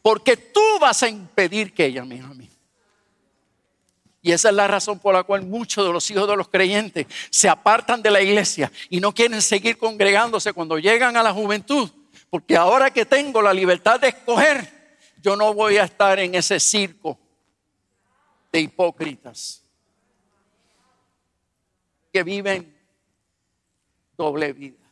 [0.00, 2.48] Porque tú vas a impedir que ella me ame.
[4.24, 7.06] Y esa es la razón por la cual muchos de los hijos de los creyentes
[7.28, 11.90] se apartan de la iglesia y no quieren seguir congregándose cuando llegan a la juventud.
[12.30, 16.58] Porque ahora que tengo la libertad de escoger, yo no voy a estar en ese
[16.58, 17.18] circo
[18.50, 19.62] de hipócritas
[22.10, 22.74] que viven
[24.16, 24.90] doble vida.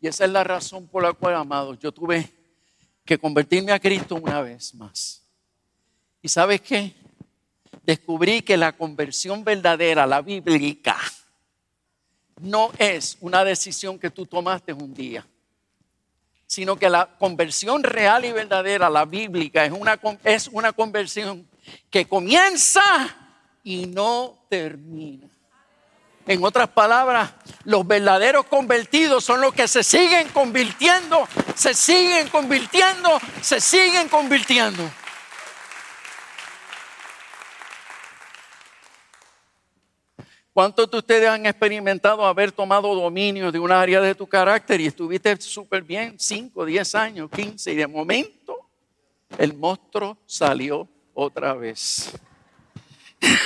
[0.00, 2.32] Y esa es la razón por la cual, amados, yo tuve
[3.04, 5.22] que convertirme a Cristo una vez más.
[6.22, 7.07] ¿Y sabes qué?
[7.82, 10.96] Descubrí que la conversión verdadera, la bíblica,
[12.40, 15.26] no es una decisión que tú tomaste un día,
[16.46, 21.46] sino que la conversión real y verdadera, la bíblica, es una, es una conversión
[21.90, 22.82] que comienza
[23.64, 25.26] y no termina.
[26.26, 27.30] En otras palabras,
[27.64, 34.82] los verdaderos convertidos son los que se siguen convirtiendo, se siguen convirtiendo, se siguen convirtiendo.
[40.58, 44.86] ¿Cuántos de ustedes han experimentado haber tomado dominio de un área de tu carácter y
[44.86, 48.68] estuviste súper bien 5, 10 años, 15 y de momento
[49.38, 52.10] el monstruo salió otra vez?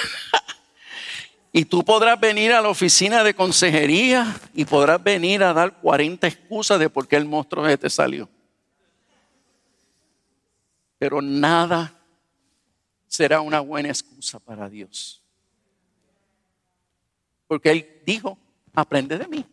[1.53, 6.27] Y tú podrás venir a la oficina de consejería y podrás venir a dar 40
[6.27, 8.27] excusas de por qué el monstruo te salió.
[10.99, 11.93] Pero nada
[13.07, 15.22] será una buena excusa para Dios.
[17.53, 18.39] Porque Él dijo,
[18.73, 19.45] aprende de mí.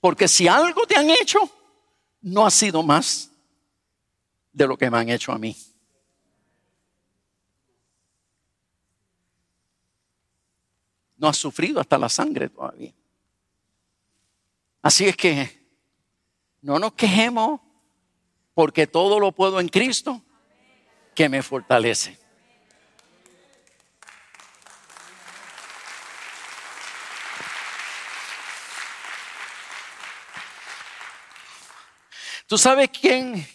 [0.00, 1.38] Porque si algo te han hecho,
[2.22, 3.30] no ha sido más
[4.54, 5.54] de lo que me han hecho a mí.
[11.18, 12.94] no ha sufrido hasta la sangre todavía.
[14.80, 15.66] Así es que
[16.62, 17.60] no nos quejemos
[18.54, 20.22] porque todo lo puedo en Cristo
[21.14, 22.25] que me fortalece.
[32.46, 33.46] ¿Tú sabes quién?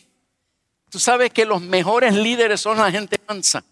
[0.89, 3.63] Tú sabes que los mejores líderes son la gente mansa.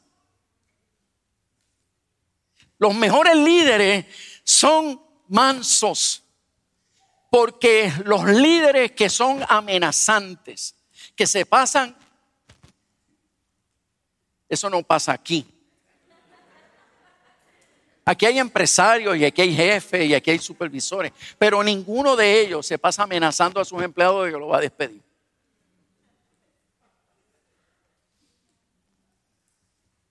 [2.77, 4.05] Los mejores líderes
[4.43, 6.23] son mansos.
[7.29, 10.73] Porque los líderes que son amenazantes,
[11.15, 11.95] que se pasan,
[14.47, 15.45] eso no pasa aquí.
[18.05, 22.65] Aquí hay empresarios y aquí hay jefes y aquí hay supervisores, pero ninguno de ellos
[22.65, 25.08] se pasa amenazando a sus empleados de que lo va a despedir.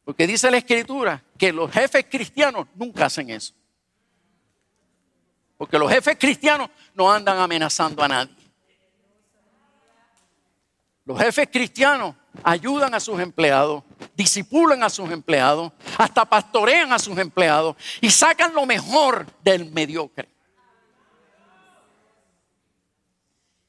[0.08, 3.52] Porque dice la escritura que los jefes cristianos nunca hacen eso.
[5.58, 8.34] Porque los jefes cristianos no andan amenazando a nadie.
[11.04, 13.84] Los jefes cristianos ayudan a sus empleados,
[14.16, 20.30] disipulan a sus empleados, hasta pastorean a sus empleados y sacan lo mejor del mediocre.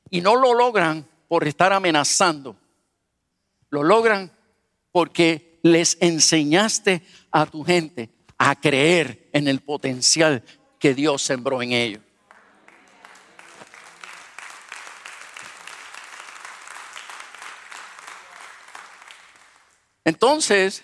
[0.09, 2.55] Y no lo logran por estar amenazando,
[3.71, 4.31] lo logran
[4.93, 10.43] porque les enseñaste a tu gente a creer en el potencial
[10.79, 12.01] que Dios sembró en ellos.
[20.05, 20.83] Entonces,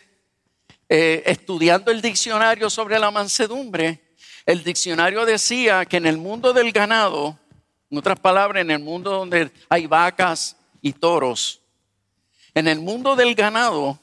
[0.87, 3.99] eh, estudiando el diccionario sobre la mansedumbre,
[4.45, 7.39] el diccionario decía que en el mundo del ganado,
[7.89, 11.61] en otras palabras, en el mundo donde hay vacas y toros,
[12.53, 13.99] en el mundo del ganado,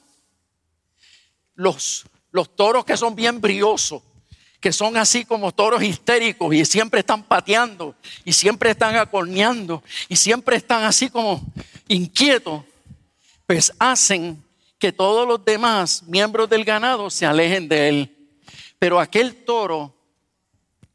[1.55, 4.01] los, los toros que son bien briosos,
[4.59, 10.15] que son así como toros histéricos y siempre están pateando y siempre están acorneando y
[10.15, 11.41] siempre están así como
[11.87, 12.63] inquietos,
[13.45, 14.43] pues hacen
[14.79, 18.17] que todos los demás miembros del ganado se alejen de él.
[18.79, 19.95] Pero aquel toro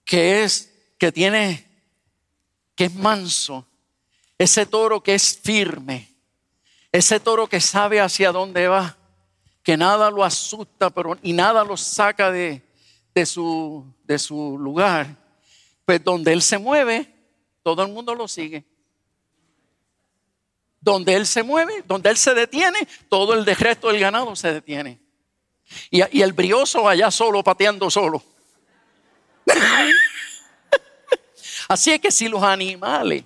[0.05, 1.67] que es, que tiene,
[2.75, 3.67] que es manso,
[4.37, 6.15] ese toro que es firme,
[6.93, 8.98] ese toro que sabe hacia dónde va,
[9.69, 12.63] que nada lo asusta pero, y nada lo saca de,
[13.15, 15.15] de, su, de su lugar,
[15.85, 17.15] pues donde él se mueve,
[17.63, 18.65] todo el mundo lo sigue.
[20.81, 22.79] Donde él se mueve, donde él se detiene,
[23.11, 25.03] todo el resto del ganado se detiene.
[25.91, 28.23] Y, y el brioso allá solo, pateando solo.
[31.69, 33.23] Así es que si los animales,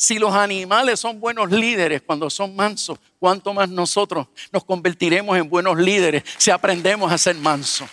[0.00, 5.50] si los animales son buenos líderes cuando son mansos, ¿cuánto más nosotros nos convertiremos en
[5.50, 7.90] buenos líderes si aprendemos a ser mansos?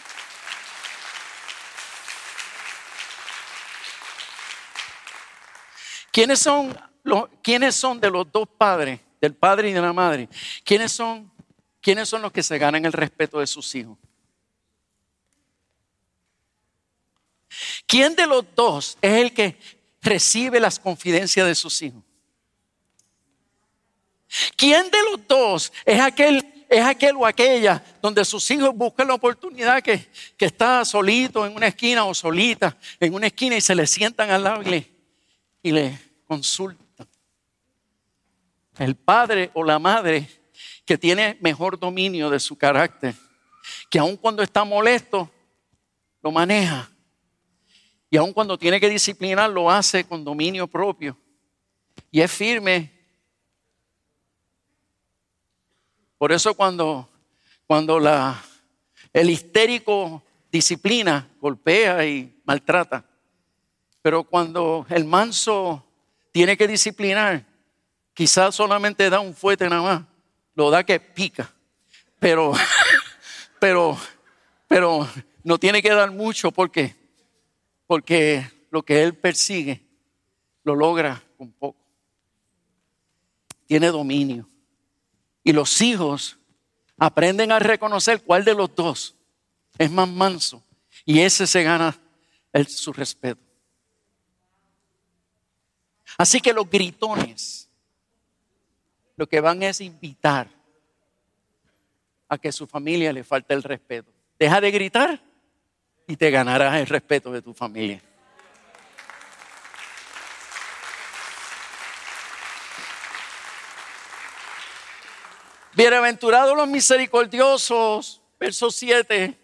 [6.12, 6.80] ¿Quiénes son,
[7.42, 10.30] ¿Quiénes son de los dos padres, del padre y de la madre?
[10.64, 11.32] ¿Quiénes son,
[11.82, 13.98] ¿Quiénes son los que se ganan el respeto de sus hijos?
[17.88, 19.58] ¿Quién de los dos es el que
[20.06, 22.04] recibe las confidencias de sus hijos?
[24.56, 29.16] ¿Quién de los dos es aquel, es aquel o aquella donde sus hijos buscan la
[29.16, 33.76] oportunidad que, que está solito en una esquina o solita en una esquina y se
[33.76, 34.92] le sientan al lado y le,
[35.64, 36.86] y le consultan?
[38.78, 40.30] El padre o la madre
[40.86, 43.16] que tiene mejor dominio de su carácter,
[43.90, 45.32] que aun cuando está molesto,
[46.22, 46.90] lo maneja
[48.16, 51.18] y aun cuando tiene que disciplinar, lo hace con dominio propio.
[52.10, 52.90] Y es firme.
[56.18, 57.10] Por eso cuando,
[57.68, 58.42] cuando la,
[59.12, 63.04] el histérico disciplina, golpea y maltrata.
[64.02, 65.86] Pero cuando el manso
[66.32, 67.46] tiene que disciplinar,
[68.14, 70.04] quizás solamente da un fuete nada más.
[70.54, 71.54] Lo da que pica.
[72.20, 72.54] Pero,
[73.60, 73.98] pero,
[74.70, 75.06] pero
[75.44, 77.04] no tiene que dar mucho porque
[77.88, 79.82] porque lo que él persigue
[80.64, 81.80] lo logra con poco.
[83.66, 84.48] Tiene dominio.
[85.44, 86.38] Y los hijos
[86.98, 89.16] aprenden a reconocer cuál de los dos
[89.78, 90.64] es más manso.
[91.06, 91.98] Y ese se gana
[92.68, 93.42] su respeto.
[96.18, 97.70] Así que los gritones
[99.18, 100.50] lo que van es invitar
[102.28, 104.12] a que su familia le falte el respeto.
[104.38, 105.22] Deja de gritar
[106.08, 108.02] y te ganarás el respeto de tu familia.
[115.74, 119.38] Bienaventurados los misericordiosos, verso 7,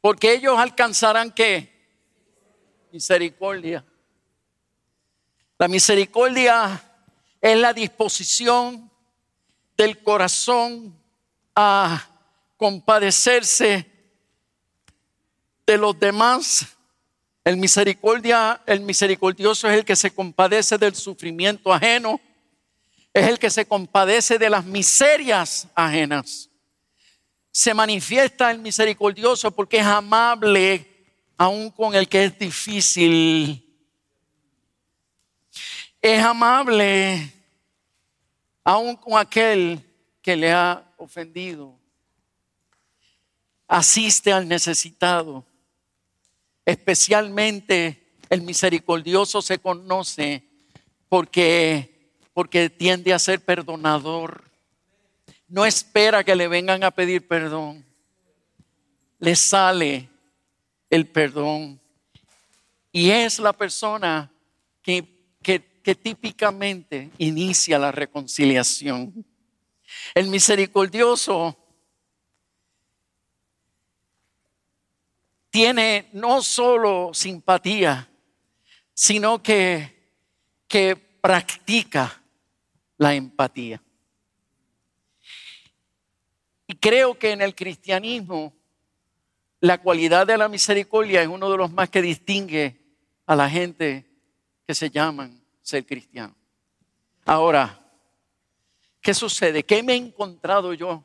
[0.00, 1.70] porque ellos alcanzarán qué?
[2.90, 3.84] Misericordia.
[5.58, 6.82] La misericordia
[7.40, 8.90] es la disposición
[9.76, 10.98] del corazón
[11.54, 12.09] a
[12.60, 13.86] compadecerse
[15.66, 16.66] de los demás.
[17.42, 22.20] El misericordioso es el que se compadece del sufrimiento ajeno,
[23.14, 26.50] es el que se compadece de las miserias ajenas.
[27.50, 30.86] Se manifiesta el misericordioso porque es amable
[31.38, 33.66] aún con el que es difícil.
[36.02, 37.32] Es amable
[38.62, 39.82] aún con aquel
[40.20, 41.79] que le ha ofendido
[43.70, 45.46] asiste al necesitado.
[46.66, 50.42] Especialmente el misericordioso se conoce
[51.08, 54.50] porque, porque tiende a ser perdonador.
[55.46, 57.86] No espera que le vengan a pedir perdón.
[59.20, 60.08] Le sale
[60.90, 61.80] el perdón.
[62.90, 64.32] Y es la persona
[64.82, 69.24] que, que típicamente inicia la reconciliación.
[70.14, 71.56] El misericordioso
[75.50, 78.08] tiene no solo simpatía,
[78.94, 80.14] sino que,
[80.66, 82.22] que practica
[82.96, 83.82] la empatía.
[86.66, 88.54] Y creo que en el cristianismo
[89.60, 92.80] la cualidad de la misericordia es uno de los más que distingue
[93.26, 94.06] a la gente
[94.66, 96.34] que se llaman ser cristiano.
[97.24, 97.78] Ahora,
[99.00, 99.64] ¿qué sucede?
[99.64, 101.04] ¿Qué me he encontrado yo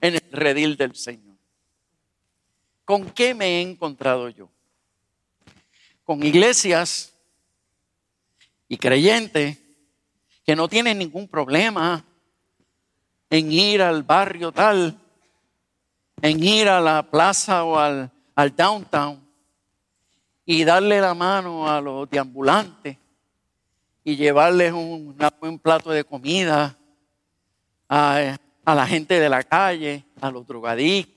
[0.00, 1.25] en el redil del Señor?
[2.86, 4.48] ¿Con qué me he encontrado yo?
[6.04, 7.12] Con iglesias
[8.68, 9.58] y creyentes
[10.44, 12.04] que no tienen ningún problema
[13.28, 14.96] en ir al barrio tal,
[16.22, 18.12] en ir a la plaza o al,
[18.56, 19.20] downtown
[20.44, 22.96] y darle la mano a los deambulantes
[24.04, 26.78] y llevarles un, un plato de comida
[27.88, 31.15] a, a la gente de la calle, a los drogadictos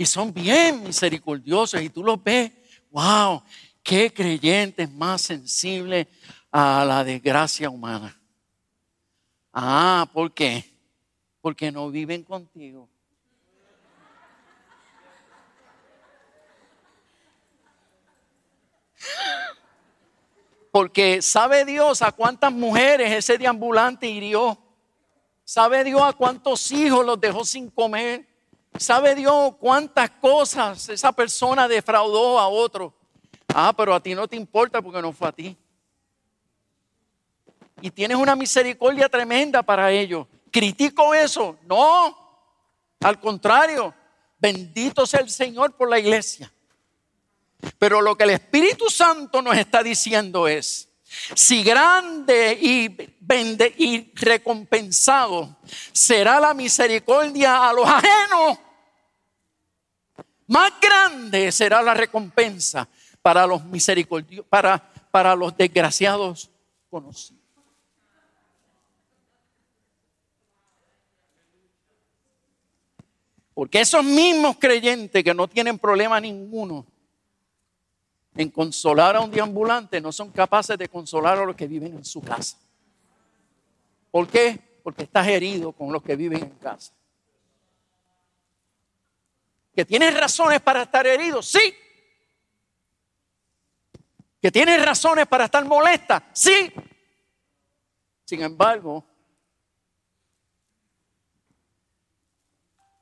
[0.00, 2.52] y son bien misericordiosos y tú los ves,
[2.92, 3.42] wow,
[3.82, 6.06] qué creyentes más sensibles
[6.52, 8.16] a la desgracia humana.
[9.52, 10.64] Ah, ¿por qué?
[11.40, 12.88] Porque no viven contigo.
[20.70, 24.56] Porque sabe Dios a cuántas mujeres ese deambulante hirió.
[25.42, 28.27] Sabe Dios a cuántos hijos los dejó sin comer.
[28.78, 32.94] ¿Sabe Dios cuántas cosas esa persona defraudó a otro?
[33.48, 35.56] Ah, pero a ti no te importa porque no fue a ti.
[37.80, 40.26] Y tienes una misericordia tremenda para ellos.
[40.50, 41.58] ¿Critico eso?
[41.64, 42.16] No.
[43.00, 43.94] Al contrario,
[44.38, 46.52] bendito sea el Señor por la iglesia.
[47.78, 50.88] Pero lo que el Espíritu Santo nos está diciendo es,
[51.34, 52.96] si grande y,
[53.78, 55.56] y recompensado
[55.92, 58.58] será la misericordia a los ajenos,
[60.48, 62.88] más grande será la recompensa
[63.22, 64.78] para los misericordios, para,
[65.10, 66.50] para los desgraciados
[66.90, 67.38] conocidos.
[73.54, 76.86] Porque esos mismos creyentes que no tienen problema ninguno
[78.36, 82.04] en consolar a un deambulante no son capaces de consolar a los que viven en
[82.04, 82.56] su casa.
[84.12, 84.58] ¿Por qué?
[84.82, 86.92] Porque estás herido con los que viven en casa.
[89.78, 91.40] ¿Que tienes razones para estar herido?
[91.40, 91.72] Sí.
[94.42, 96.20] ¿Que tienes razones para estar molesta?
[96.32, 96.72] Sí.
[98.24, 99.04] Sin embargo,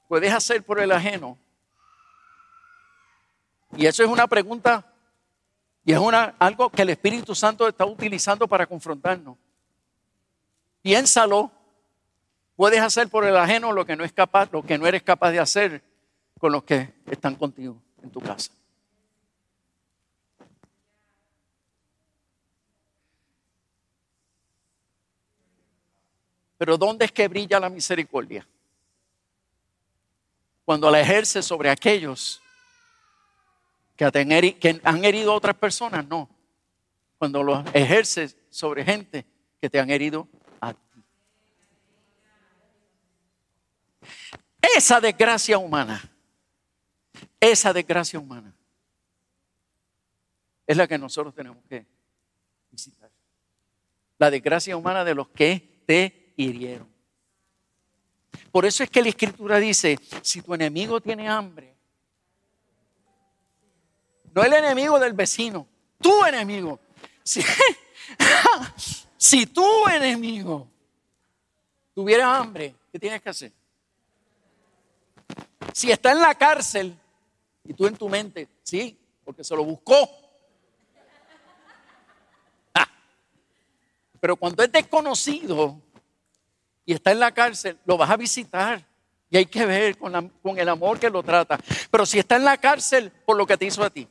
[0.07, 1.39] puedes hacer por el ajeno.
[3.74, 4.85] Y eso es una pregunta
[5.83, 9.39] y es una, algo que el Espíritu Santo está utilizando para confrontarnos.
[10.83, 11.51] Piénsalo.
[12.55, 15.31] Puedes hacer por el ajeno lo que no es capaz, lo que no eres capaz
[15.31, 15.95] de hacer
[16.39, 18.53] con los que están contigo en tu casa.
[26.59, 28.47] Pero ¿dónde es que brilla la misericordia?
[30.64, 32.41] Cuando la ejerce sobre aquellos
[33.95, 36.28] que han herido a otras personas, no.
[37.18, 39.24] Cuando lo ejerces sobre gente
[39.61, 40.28] que te han herido
[40.61, 41.03] a ti.
[44.76, 46.03] Esa desgracia humana,
[47.40, 48.54] esa desgracia humana,
[50.66, 51.86] es la que nosotros tenemos que
[52.70, 53.10] visitar.
[54.18, 56.88] La desgracia humana de los que te hirieron.
[58.50, 61.74] Por eso es que la escritura dice, si tu enemigo tiene hambre,
[64.34, 65.66] no el enemigo del vecino,
[66.00, 66.80] tu enemigo.
[67.22, 67.42] Si,
[69.46, 70.68] tu enemigo
[71.94, 73.52] tuviera hambre, ¿qué tienes que hacer?
[75.72, 76.94] Si está en la cárcel
[77.68, 80.08] y tú en tu mente, sí, porque se lo buscó.
[84.20, 85.80] Pero cuando es desconocido,
[86.84, 88.86] y está en la cárcel, lo vas a visitar.
[89.28, 91.58] Y hay que ver con, con, el amor que lo trata.
[91.90, 94.08] Pero si está en la cárcel por lo que te hizo a ti,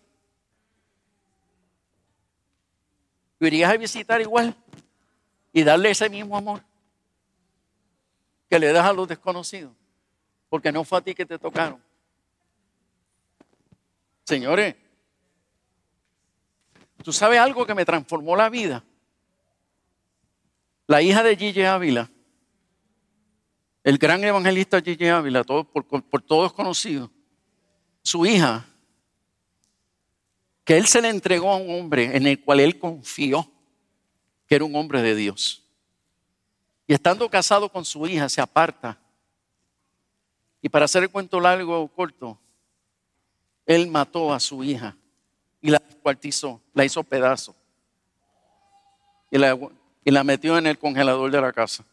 [3.40, 4.54] ¿lo irías a visitar igual?
[5.54, 6.62] Y darle ese mismo amor
[8.50, 9.72] que le das a los desconocidos.
[10.50, 11.85] Porque no fue a ti que te tocaron.
[14.26, 14.76] Señores,
[17.04, 18.84] ¿tú sabes algo que me transformó la vida?
[20.88, 22.10] La hija de Gigi Ávila
[23.86, 27.12] el gran evangelista Gigi Ávila, por, por todos conocido,
[28.02, 28.66] su hija,
[30.64, 33.48] que él se le entregó a un hombre en el cual él confió
[34.48, 35.64] que era un hombre de Dios.
[36.88, 39.00] Y estando casado con su hija, se aparta.
[40.64, 42.40] Y para hacer el cuento largo o corto,
[43.66, 44.96] él mató a su hija
[45.62, 47.56] y la descuartizó, la hizo pedazo
[49.32, 51.84] y la, metió en el congelador de la casa.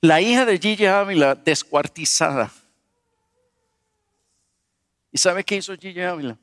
[0.00, 2.52] La hija de Gigi Ávila descuartizada.
[5.12, 6.36] ¿Y sabe qué hizo Gigi Ávila?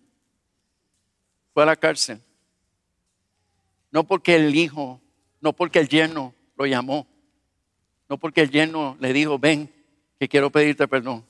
[1.54, 2.22] Fue a la cárcel.
[3.92, 5.02] No porque el hijo,
[5.42, 7.06] no porque el yerno lo llamó,
[8.10, 9.72] no porque el yerno le dijo, ven,
[10.20, 11.26] que quiero pedirte perdón.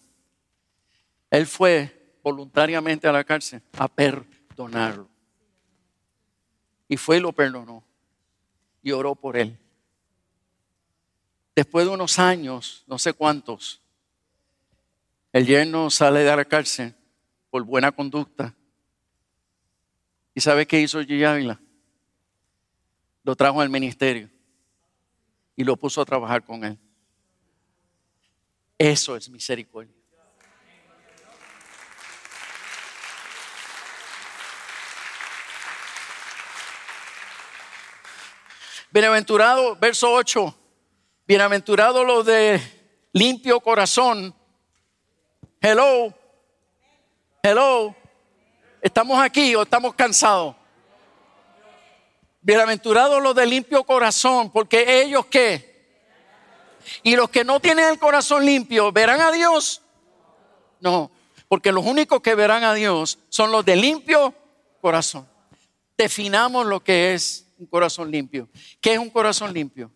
[1.32, 5.10] Él fue voluntariamente a la cárcel a perdonarlo.
[6.88, 7.84] Y fue y lo perdonó.
[8.82, 9.58] Y oró por él.
[11.56, 13.82] Después de unos años, no sé cuántos,
[15.32, 16.96] el yerno sale de la cárcel
[17.50, 18.54] por buena conducta.
[20.34, 21.60] ¿Y sabe qué hizo Ávila?
[23.24, 24.30] Lo trajo al ministerio
[25.56, 26.78] y lo puso a trabajar con él.
[28.78, 30.03] Eso es misericordia.
[38.94, 40.56] Bienaventurado, verso 8.
[41.26, 42.62] Bienaventurado los de
[43.12, 44.36] limpio corazón.
[45.60, 46.14] Hello.
[47.42, 47.96] Hello.
[48.84, 50.56] ¿Estamos aquí o estamos cansados?
[52.40, 55.98] Bienaventurados los de limpio corazón, porque ellos qué?
[57.02, 59.82] Y los que no tienen el corazón limpio, ¿verán a Dios?
[60.82, 61.10] No,
[61.48, 64.36] porque los únicos que verán a Dios son los de limpio
[64.82, 65.28] corazón.
[65.98, 68.50] Definamos lo que es un corazón limpio.
[68.82, 69.90] ¿Qué es un corazón limpio?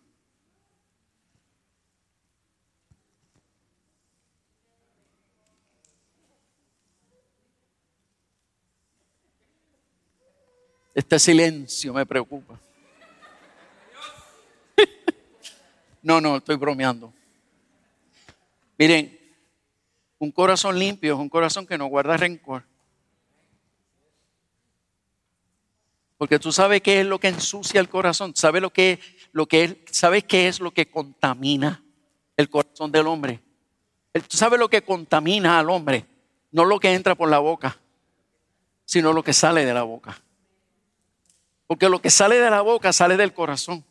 [10.94, 12.58] Este silencio me preocupa.
[16.00, 17.12] No, no, estoy bromeando.
[18.78, 19.18] Miren,
[20.18, 22.62] un corazón limpio es un corazón que no guarda rencor.
[26.18, 28.34] Porque tú sabes qué es lo que ensucia el corazón.
[28.34, 28.98] ¿Sabes lo que,
[29.32, 31.82] lo que, sabes qué es lo que contamina
[32.36, 33.40] el corazón del hombre?
[34.12, 36.04] Tú sabes lo que contamina al hombre.
[36.50, 37.78] No lo que entra por la boca,
[38.84, 40.20] sino lo que sale de la boca.
[41.68, 43.84] Porque lo que sale de la boca sale del corazón.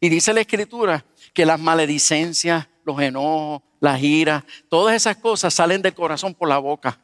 [0.00, 5.80] Y dice la escritura que las maledicencias, los enojos, las iras, todas esas cosas salen
[5.80, 7.00] del corazón por la boca.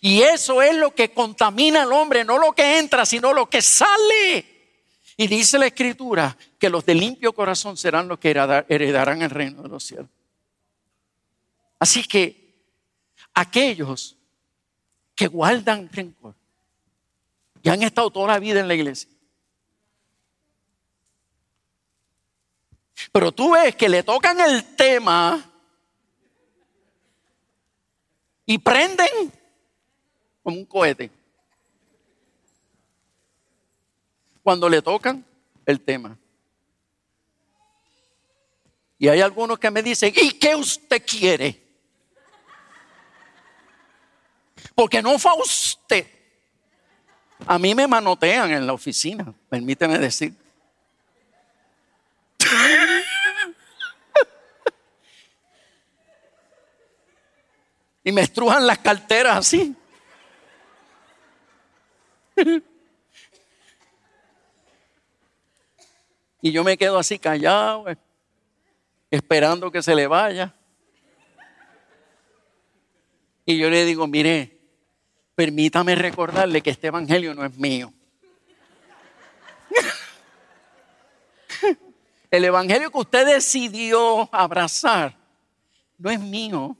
[0.00, 3.62] Y eso es lo que contamina al hombre, no lo que entra, sino lo que
[3.62, 4.56] sale.
[5.16, 9.62] Y dice la escritura que los de limpio corazón serán los que heredarán el reino
[9.62, 10.08] de los cielos.
[11.78, 12.54] Así que
[13.34, 14.16] aquellos
[15.14, 16.34] que guardan rencor,
[17.62, 19.10] que han estado toda la vida en la iglesia,
[23.12, 25.42] pero tú ves que le tocan el tema
[28.46, 29.32] y prenden
[30.46, 31.10] como un cohete.
[34.44, 35.26] Cuando le tocan
[35.64, 36.16] el tema.
[38.96, 41.60] Y hay algunos que me dicen, ¿y qué usted quiere?
[44.72, 46.06] Porque no fue usted.
[47.44, 50.32] A mí me manotean en la oficina, permíteme decir.
[58.04, 59.74] y me estrujan las carteras así.
[66.42, 67.96] y yo me quedo así callado, eh,
[69.10, 70.54] esperando que se le vaya.
[73.44, 74.58] Y yo le digo, mire,
[75.34, 77.92] permítame recordarle que este evangelio no es mío.
[82.30, 85.16] El evangelio que usted decidió abrazar
[85.98, 86.76] no es mío.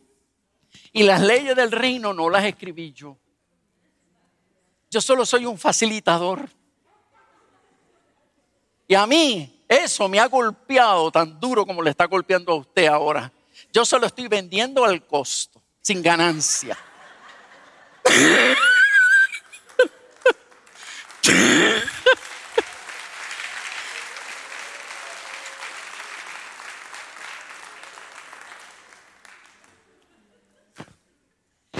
[0.92, 3.16] Y las leyes del reino no las escribí yo.
[4.90, 6.48] Yo solo soy un facilitador.
[8.88, 12.86] Y a mí eso me ha golpeado tan duro como le está golpeando a usted
[12.86, 13.32] ahora.
[13.72, 16.78] Yo solo estoy vendiendo al costo, sin ganancia.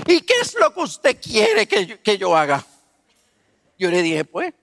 [0.08, 2.64] ¿Y qué es lo que usted quiere que que yo haga?
[3.78, 4.54] Yo le dije, pues,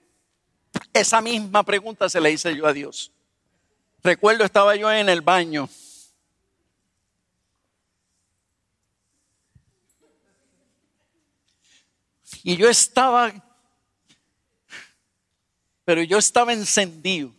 [0.92, 3.12] esa misma pregunta se la hice yo a Dios.
[4.02, 5.68] Recuerdo, estaba yo en el baño.
[12.42, 13.32] Y yo estaba,
[15.84, 17.32] pero yo estaba encendido.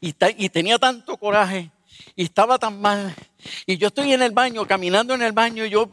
[0.00, 1.70] Y, y, tenía tanto coraje.
[2.16, 3.14] Y estaba tan mal.
[3.66, 5.86] Y yo estoy en el baño, caminando en el baño, y yo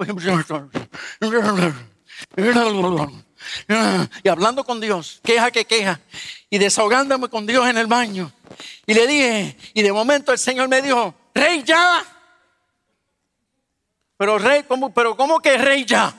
[4.24, 6.00] y hablando con Dios, queja que queja,
[6.50, 8.32] y desahogándome con Dios en el baño.
[8.86, 12.04] Y le dije, y de momento el Señor me dijo, rey ya.
[14.18, 16.14] Pero rey, ¿cómo, pero ¿cómo que rey ya?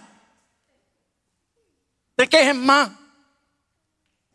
[2.17, 2.91] ¿De qué es más?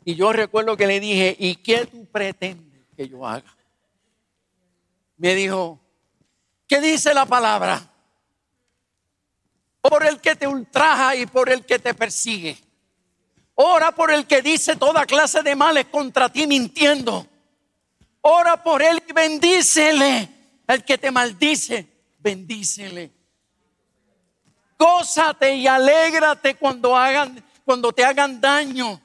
[0.05, 3.55] Y yo recuerdo que le dije, ¿y qué tú pretendes que yo haga?
[5.17, 5.79] Me dijo,
[6.67, 7.89] ¿qué dice la palabra?
[9.81, 12.57] Por el que te ultraja y por el que te persigue.
[13.55, 17.27] Ora por el que dice toda clase de males contra ti mintiendo.
[18.21, 20.29] Ora por él y bendícele.
[20.67, 21.87] El que te maldice,
[22.19, 23.11] bendícele.
[24.77, 28.99] Gózate y alégrate cuando hagan, cuando te hagan daño.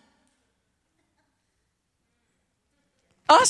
[3.26, 3.44] Ah,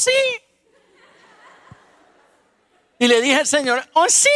[2.99, 4.29] y le dije al Señor, oh sí,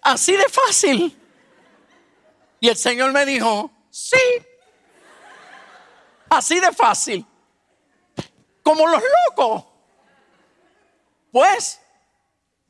[0.00, 1.14] así de fácil.
[2.60, 4.16] Y el Señor me dijo, sí,
[6.28, 7.26] así de fácil.
[8.62, 9.64] Como los locos.
[11.32, 11.80] Pues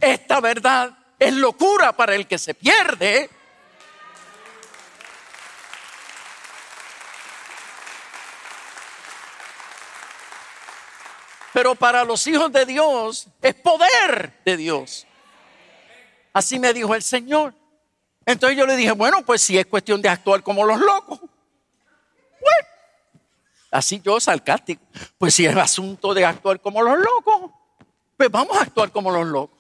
[0.01, 3.31] esta verdad es locura para el que se pierde.
[11.53, 15.07] Pero para los hijos de Dios es poder de Dios.
[16.33, 17.55] Así me dijo el Señor.
[18.25, 20.98] Entonces yo le dije, bueno, pues si es cuestión de actuar como los locos.
[23.71, 24.83] Así yo sarcástico.
[25.19, 27.51] Pues si es asunto de actuar como los locos,
[28.17, 29.59] pues vamos a actuar como los locos.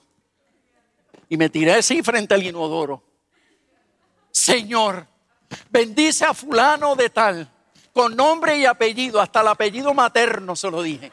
[1.29, 3.03] Y me tiré así frente al inodoro.
[4.31, 5.07] Señor,
[5.71, 7.51] bendice a fulano de tal,
[7.93, 11.13] con nombre y apellido, hasta el apellido materno se lo dije.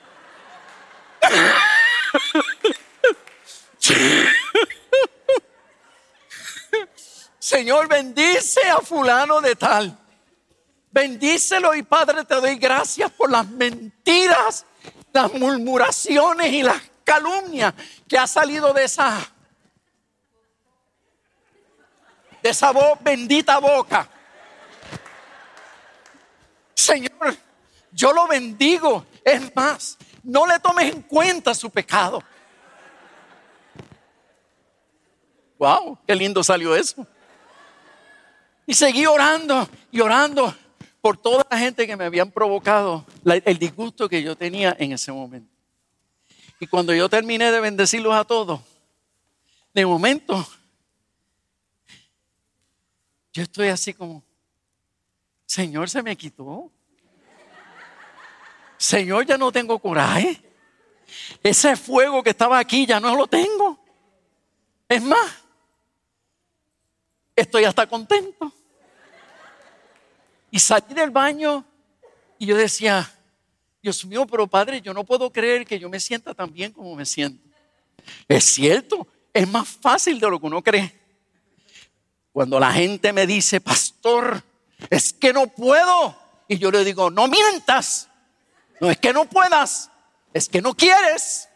[7.39, 10.04] Señor, bendice a fulano de tal.
[10.95, 14.65] Bendícelo y Padre, te doy gracias por las mentiras,
[15.11, 17.73] las murmuraciones y las calumnias
[18.07, 19.29] que ha salido de esa
[22.41, 24.07] de esa voz, bendita boca.
[26.73, 27.35] Señor,
[27.91, 29.05] yo lo bendigo.
[29.21, 32.23] Es más, no le tomes en cuenta su pecado.
[35.59, 37.05] Wow, qué lindo salió eso.
[38.65, 40.55] Y seguí orando y orando
[41.05, 45.11] por toda la gente que me habían provocado el disgusto que yo tenía en ese
[45.11, 45.53] momento.
[46.59, 48.59] Y cuando yo terminé de bendecirlos a todos,
[49.71, 50.43] de momento,
[53.31, 54.23] yo estoy así como,
[55.45, 56.71] Señor, se me quitó.
[58.75, 60.41] Señor, ya no tengo coraje.
[61.43, 63.79] Ese fuego que estaba aquí ya no lo tengo.
[64.89, 65.43] Es más,
[67.35, 68.54] estoy hasta contento.
[70.55, 71.65] Y salí del baño
[72.39, 73.11] y yo decía,
[73.81, 76.95] Dios mío, pero Padre, yo no puedo creer que yo me sienta tan bien como
[76.95, 77.43] me siento.
[78.25, 80.97] Es cierto, es más fácil de lo que uno cree.
[82.31, 84.41] Cuando la gente me dice, pastor,
[84.89, 86.17] es que no puedo.
[86.47, 88.07] Y yo le digo, no mientas.
[88.79, 89.91] No es que no puedas,
[90.33, 91.49] es que no quieres.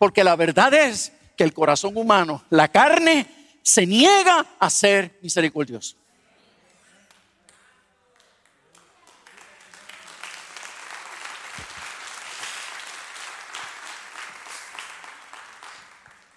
[0.00, 6.01] Porque la verdad es que el corazón humano, la carne, se niega a ser misericordioso.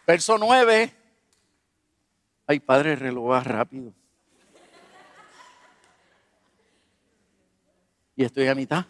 [0.05, 0.93] Verso 9.
[2.47, 3.91] Ay, Padre, reloj rápido.
[8.15, 8.85] Y estoy a mitad.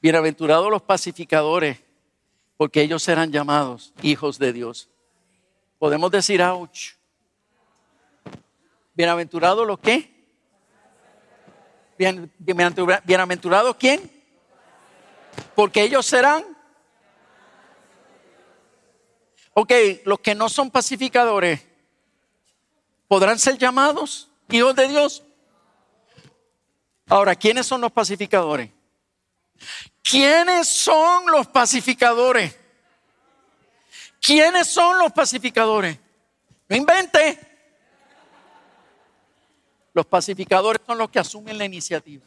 [0.00, 1.78] Bienaventurados los pacificadores,
[2.56, 4.88] porque ellos serán llamados hijos de Dios.
[5.78, 6.92] Podemos decir, ouch.
[8.94, 10.14] Bienaventurados los qué?
[11.98, 14.10] Bienaventurados quién?
[15.54, 16.55] Porque ellos serán.
[19.58, 19.72] Ok,
[20.04, 21.62] los que no son pacificadores,
[23.08, 25.22] ¿podrán ser llamados hijos de Dios?
[27.08, 28.70] Ahora, ¿quiénes son los pacificadores?
[30.02, 32.54] ¿Quiénes son los pacificadores?
[34.20, 35.98] ¿Quiénes son los pacificadores?
[36.68, 37.40] No invente.
[39.94, 42.26] Los pacificadores son los que asumen la iniciativa.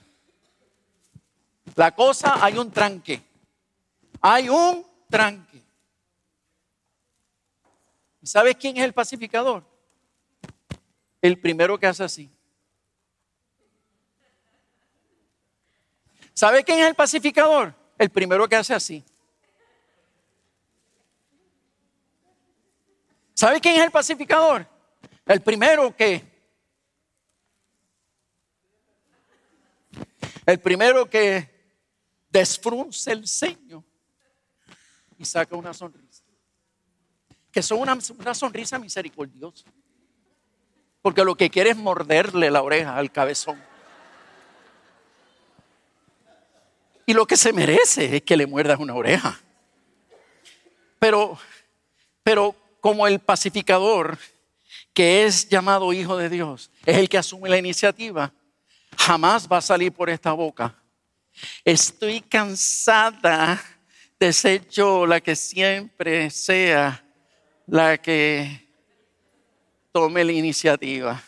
[1.76, 3.22] La cosa, hay un tranque.
[4.20, 5.69] Hay un tranque.
[8.30, 9.66] ¿Sabes quién es el pacificador?
[11.20, 12.30] El primero que hace así.
[16.36, 17.74] ¿Sabe quién es el pacificador?
[17.98, 19.04] El primero que hace así.
[23.34, 24.68] ¿Sabe quién es el pacificador?
[25.26, 26.24] El primero que...
[30.46, 31.50] El primero que
[32.30, 33.84] desfrunce el ceño
[35.18, 36.09] y saca una sonrisa.
[37.52, 39.66] Que son una, sonrisa misericordiosa.
[41.02, 43.62] Porque lo que quiere es morderle la oreja al cabezón.
[47.06, 49.40] Y lo que se merece es que le muerdas una oreja.
[51.00, 51.40] Pero,
[52.22, 54.18] pero como el pacificador,
[54.94, 58.32] que es llamado hijo de Dios, es el que asume la iniciativa,
[58.98, 60.76] jamás va a salir por esta boca.
[61.64, 63.64] Estoy cansada
[64.20, 67.04] de ser yo la que siempre sea
[67.70, 68.68] la que
[69.92, 71.24] tome la iniciativa.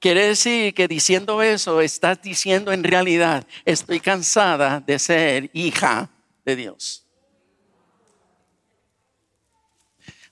[0.00, 6.08] Quiere decir que diciendo eso, estás diciendo en realidad, estoy cansada de ser hija
[6.44, 7.04] de Dios.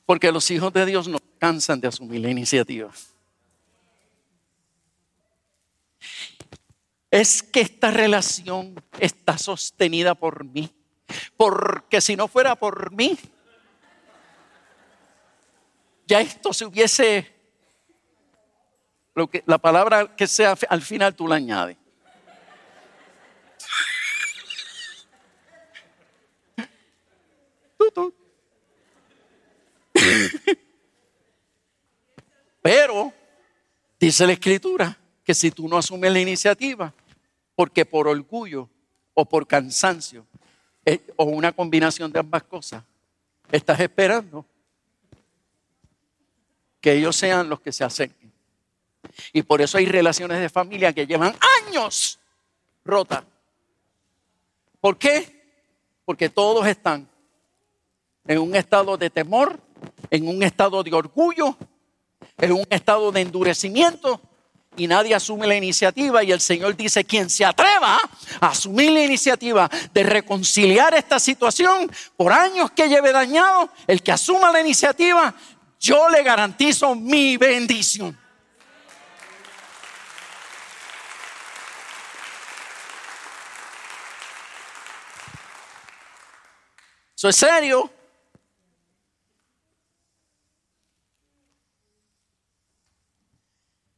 [0.04, 2.90] Porque los hijos de Dios no cansan de asumir la iniciativa.
[7.10, 10.70] Es que esta relación está sostenida por mí.
[11.36, 13.18] Porque si no fuera por mí,
[16.06, 17.32] ya esto se hubiese,
[19.14, 21.76] lo que, la palabra que sea al final tú la añades.
[32.62, 33.12] Pero
[33.98, 36.92] dice la escritura que si tú no asumes la iniciativa,
[37.54, 38.68] porque por orgullo
[39.14, 40.26] o por cansancio
[40.84, 42.82] eh, o una combinación de ambas cosas,
[43.50, 44.44] estás esperando
[46.86, 48.32] que ellos sean los que se acerquen.
[49.32, 51.34] Y por eso hay relaciones de familia que llevan
[51.66, 52.20] años
[52.84, 53.24] rotas.
[54.80, 55.48] ¿Por qué?
[56.04, 57.08] Porque todos están
[58.24, 59.58] en un estado de temor,
[60.12, 61.56] en un estado de orgullo,
[62.38, 64.20] en un estado de endurecimiento
[64.76, 67.98] y nadie asume la iniciativa y el Señor dice, quien se atreva
[68.40, 74.12] a asumir la iniciativa de reconciliar esta situación por años que lleve dañado, el que
[74.12, 75.34] asuma la iniciativa,
[75.78, 78.16] yo le garantizo mi bendición.
[87.16, 87.90] Eso es serio.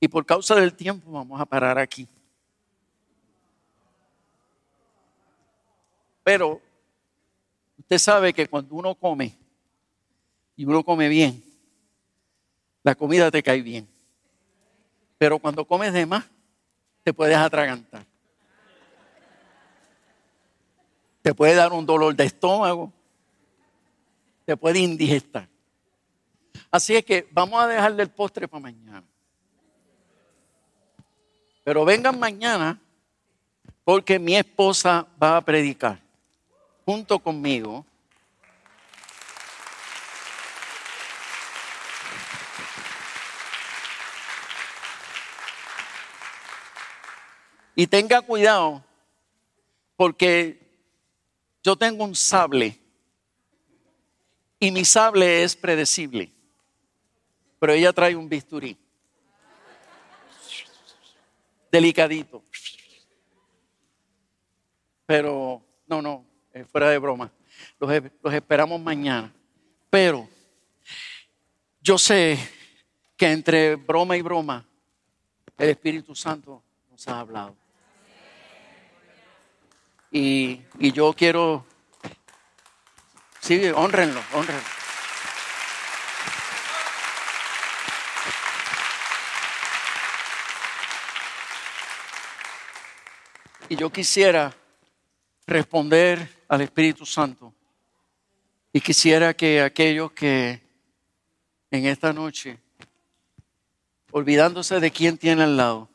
[0.01, 2.07] Y por causa del tiempo vamos a parar aquí.
[6.23, 6.61] Pero
[7.79, 9.37] usted sabe que cuando uno come
[10.55, 11.48] y uno come bien,
[12.83, 13.89] la comida te cae bien.
[15.19, 16.25] Pero cuando comes de más,
[17.03, 18.05] te puedes atragantar.
[21.23, 22.93] Te puede dar un dolor de estómago.
[24.47, 25.49] Te puede indigestar.
[26.71, 29.05] Así es que vamos a dejarle el postre para mañana.
[31.65, 32.81] Pero vengan mañana
[33.85, 36.01] porque mi esposa va a predicar
[36.85, 37.85] junto conmigo.
[47.81, 48.85] Y tenga cuidado
[49.95, 50.59] porque
[51.63, 52.77] yo tengo un sable
[54.59, 56.33] y mi sable es predecible,
[57.61, 58.77] pero ella trae un bisturí
[61.71, 62.43] delicadito.
[65.07, 66.27] Pero, no, no,
[66.73, 67.31] fuera de broma.
[67.79, 67.93] Los,
[68.25, 69.33] los esperamos mañana.
[69.89, 70.29] Pero
[71.81, 72.41] yo sé
[73.17, 74.67] que entre broma y broma,
[75.57, 76.61] el Espíritu Santo
[76.91, 77.68] nos ha hablado.
[80.11, 81.67] Y, y yo quiero,
[83.41, 84.79] sí, honrenlo, honrenlo.
[93.71, 94.55] Y yo quisiera
[95.47, 97.53] responder al Espíritu Santo.
[98.73, 100.63] Y quisiera que aquellos que
[101.71, 102.59] en esta noche,
[104.11, 105.91] olvidándose de quién tiene al lado,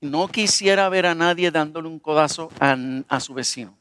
[0.00, 2.76] no quisiera ver a nadie dándole un codazo a,
[3.08, 3.76] a su vecino.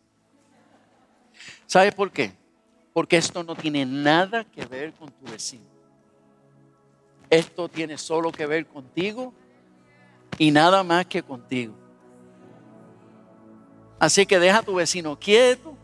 [1.65, 2.33] ¿Sabes por qué?
[2.93, 5.65] Porque esto no tiene nada que ver con tu vecino.
[7.29, 9.33] Esto tiene solo que ver contigo
[10.37, 11.73] y nada más que contigo.
[13.99, 15.75] Así que deja a tu vecino quieto.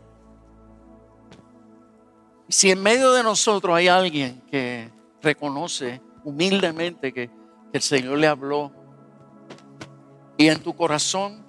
[2.48, 4.90] Si en medio de nosotros hay alguien que
[5.22, 7.30] reconoce humildemente que
[7.72, 8.70] el Señor le habló
[10.42, 11.44] y en tu corazón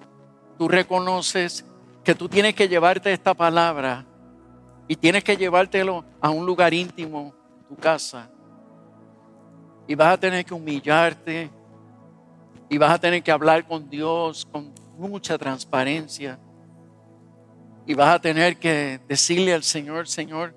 [0.56, 1.64] tú reconoces
[2.04, 4.06] que tú tienes que llevarte esta palabra
[4.86, 7.34] y tienes que llevártelo a un lugar íntimo,
[7.68, 8.30] tu casa,
[9.88, 11.50] y vas a tener que humillarte
[12.68, 16.38] y vas a tener que hablar con Dios con mucha transparencia.
[17.86, 20.54] Y vas a tener que decirle al Señor, Señor,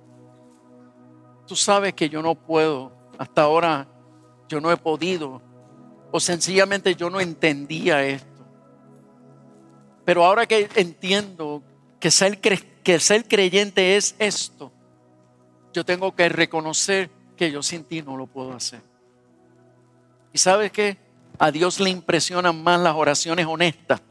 [1.47, 3.87] tú sabes que yo no puedo, hasta ahora
[4.47, 5.41] yo no he podido,
[6.11, 8.45] o sencillamente yo no entendía esto.
[10.05, 11.61] Pero ahora que entiendo
[11.99, 14.71] que ser, que ser creyente es esto,
[15.73, 18.81] yo tengo que reconocer que yo sin ti no lo puedo hacer.
[20.33, 20.97] ¿Y sabes qué?
[21.37, 24.01] A Dios le impresionan más las oraciones honestas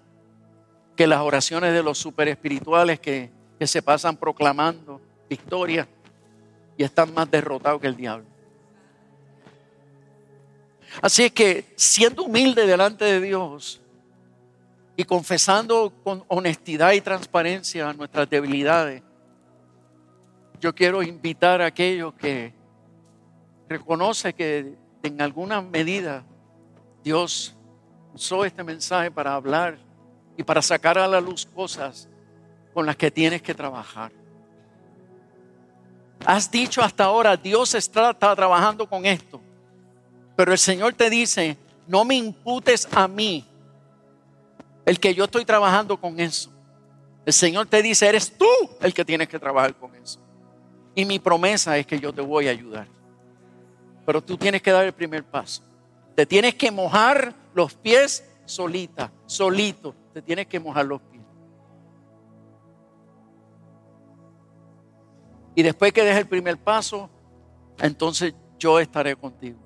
[0.96, 5.86] que las oraciones de los super espirituales que, que se pasan proclamando victoria
[6.76, 8.26] y están más derrotados que el diablo.
[11.02, 13.80] Así que siendo humilde delante de Dios
[14.96, 19.02] y confesando con honestidad y transparencia nuestras debilidades,
[20.60, 22.52] yo quiero invitar a aquellos que
[23.68, 26.24] reconocen que en alguna medida
[27.04, 27.54] Dios
[28.14, 29.78] usó este mensaje para hablar
[30.36, 32.08] y para sacar a la luz cosas
[32.72, 34.12] con las que tienes que trabajar.
[36.24, 39.40] Has dicho hasta ahora, Dios está, trabajando con esto,
[40.36, 41.56] pero el Señor te dice,
[41.86, 43.44] no me imputes a mí
[44.84, 46.50] el que yo estoy trabajando con eso.
[47.24, 48.46] El Señor te dice, eres tú
[48.80, 50.20] el que tienes que trabajar con eso.
[50.94, 52.86] Y mi promesa es que yo te voy a ayudar.
[54.04, 55.62] Pero tú tienes que dar el primer paso.
[56.14, 59.94] Te tienes que mojar los pies solita, solito.
[60.14, 61.22] Te tienes que mojar los pies.
[65.56, 67.10] Y después que des el primer paso,
[67.78, 69.65] entonces yo estaré contigo.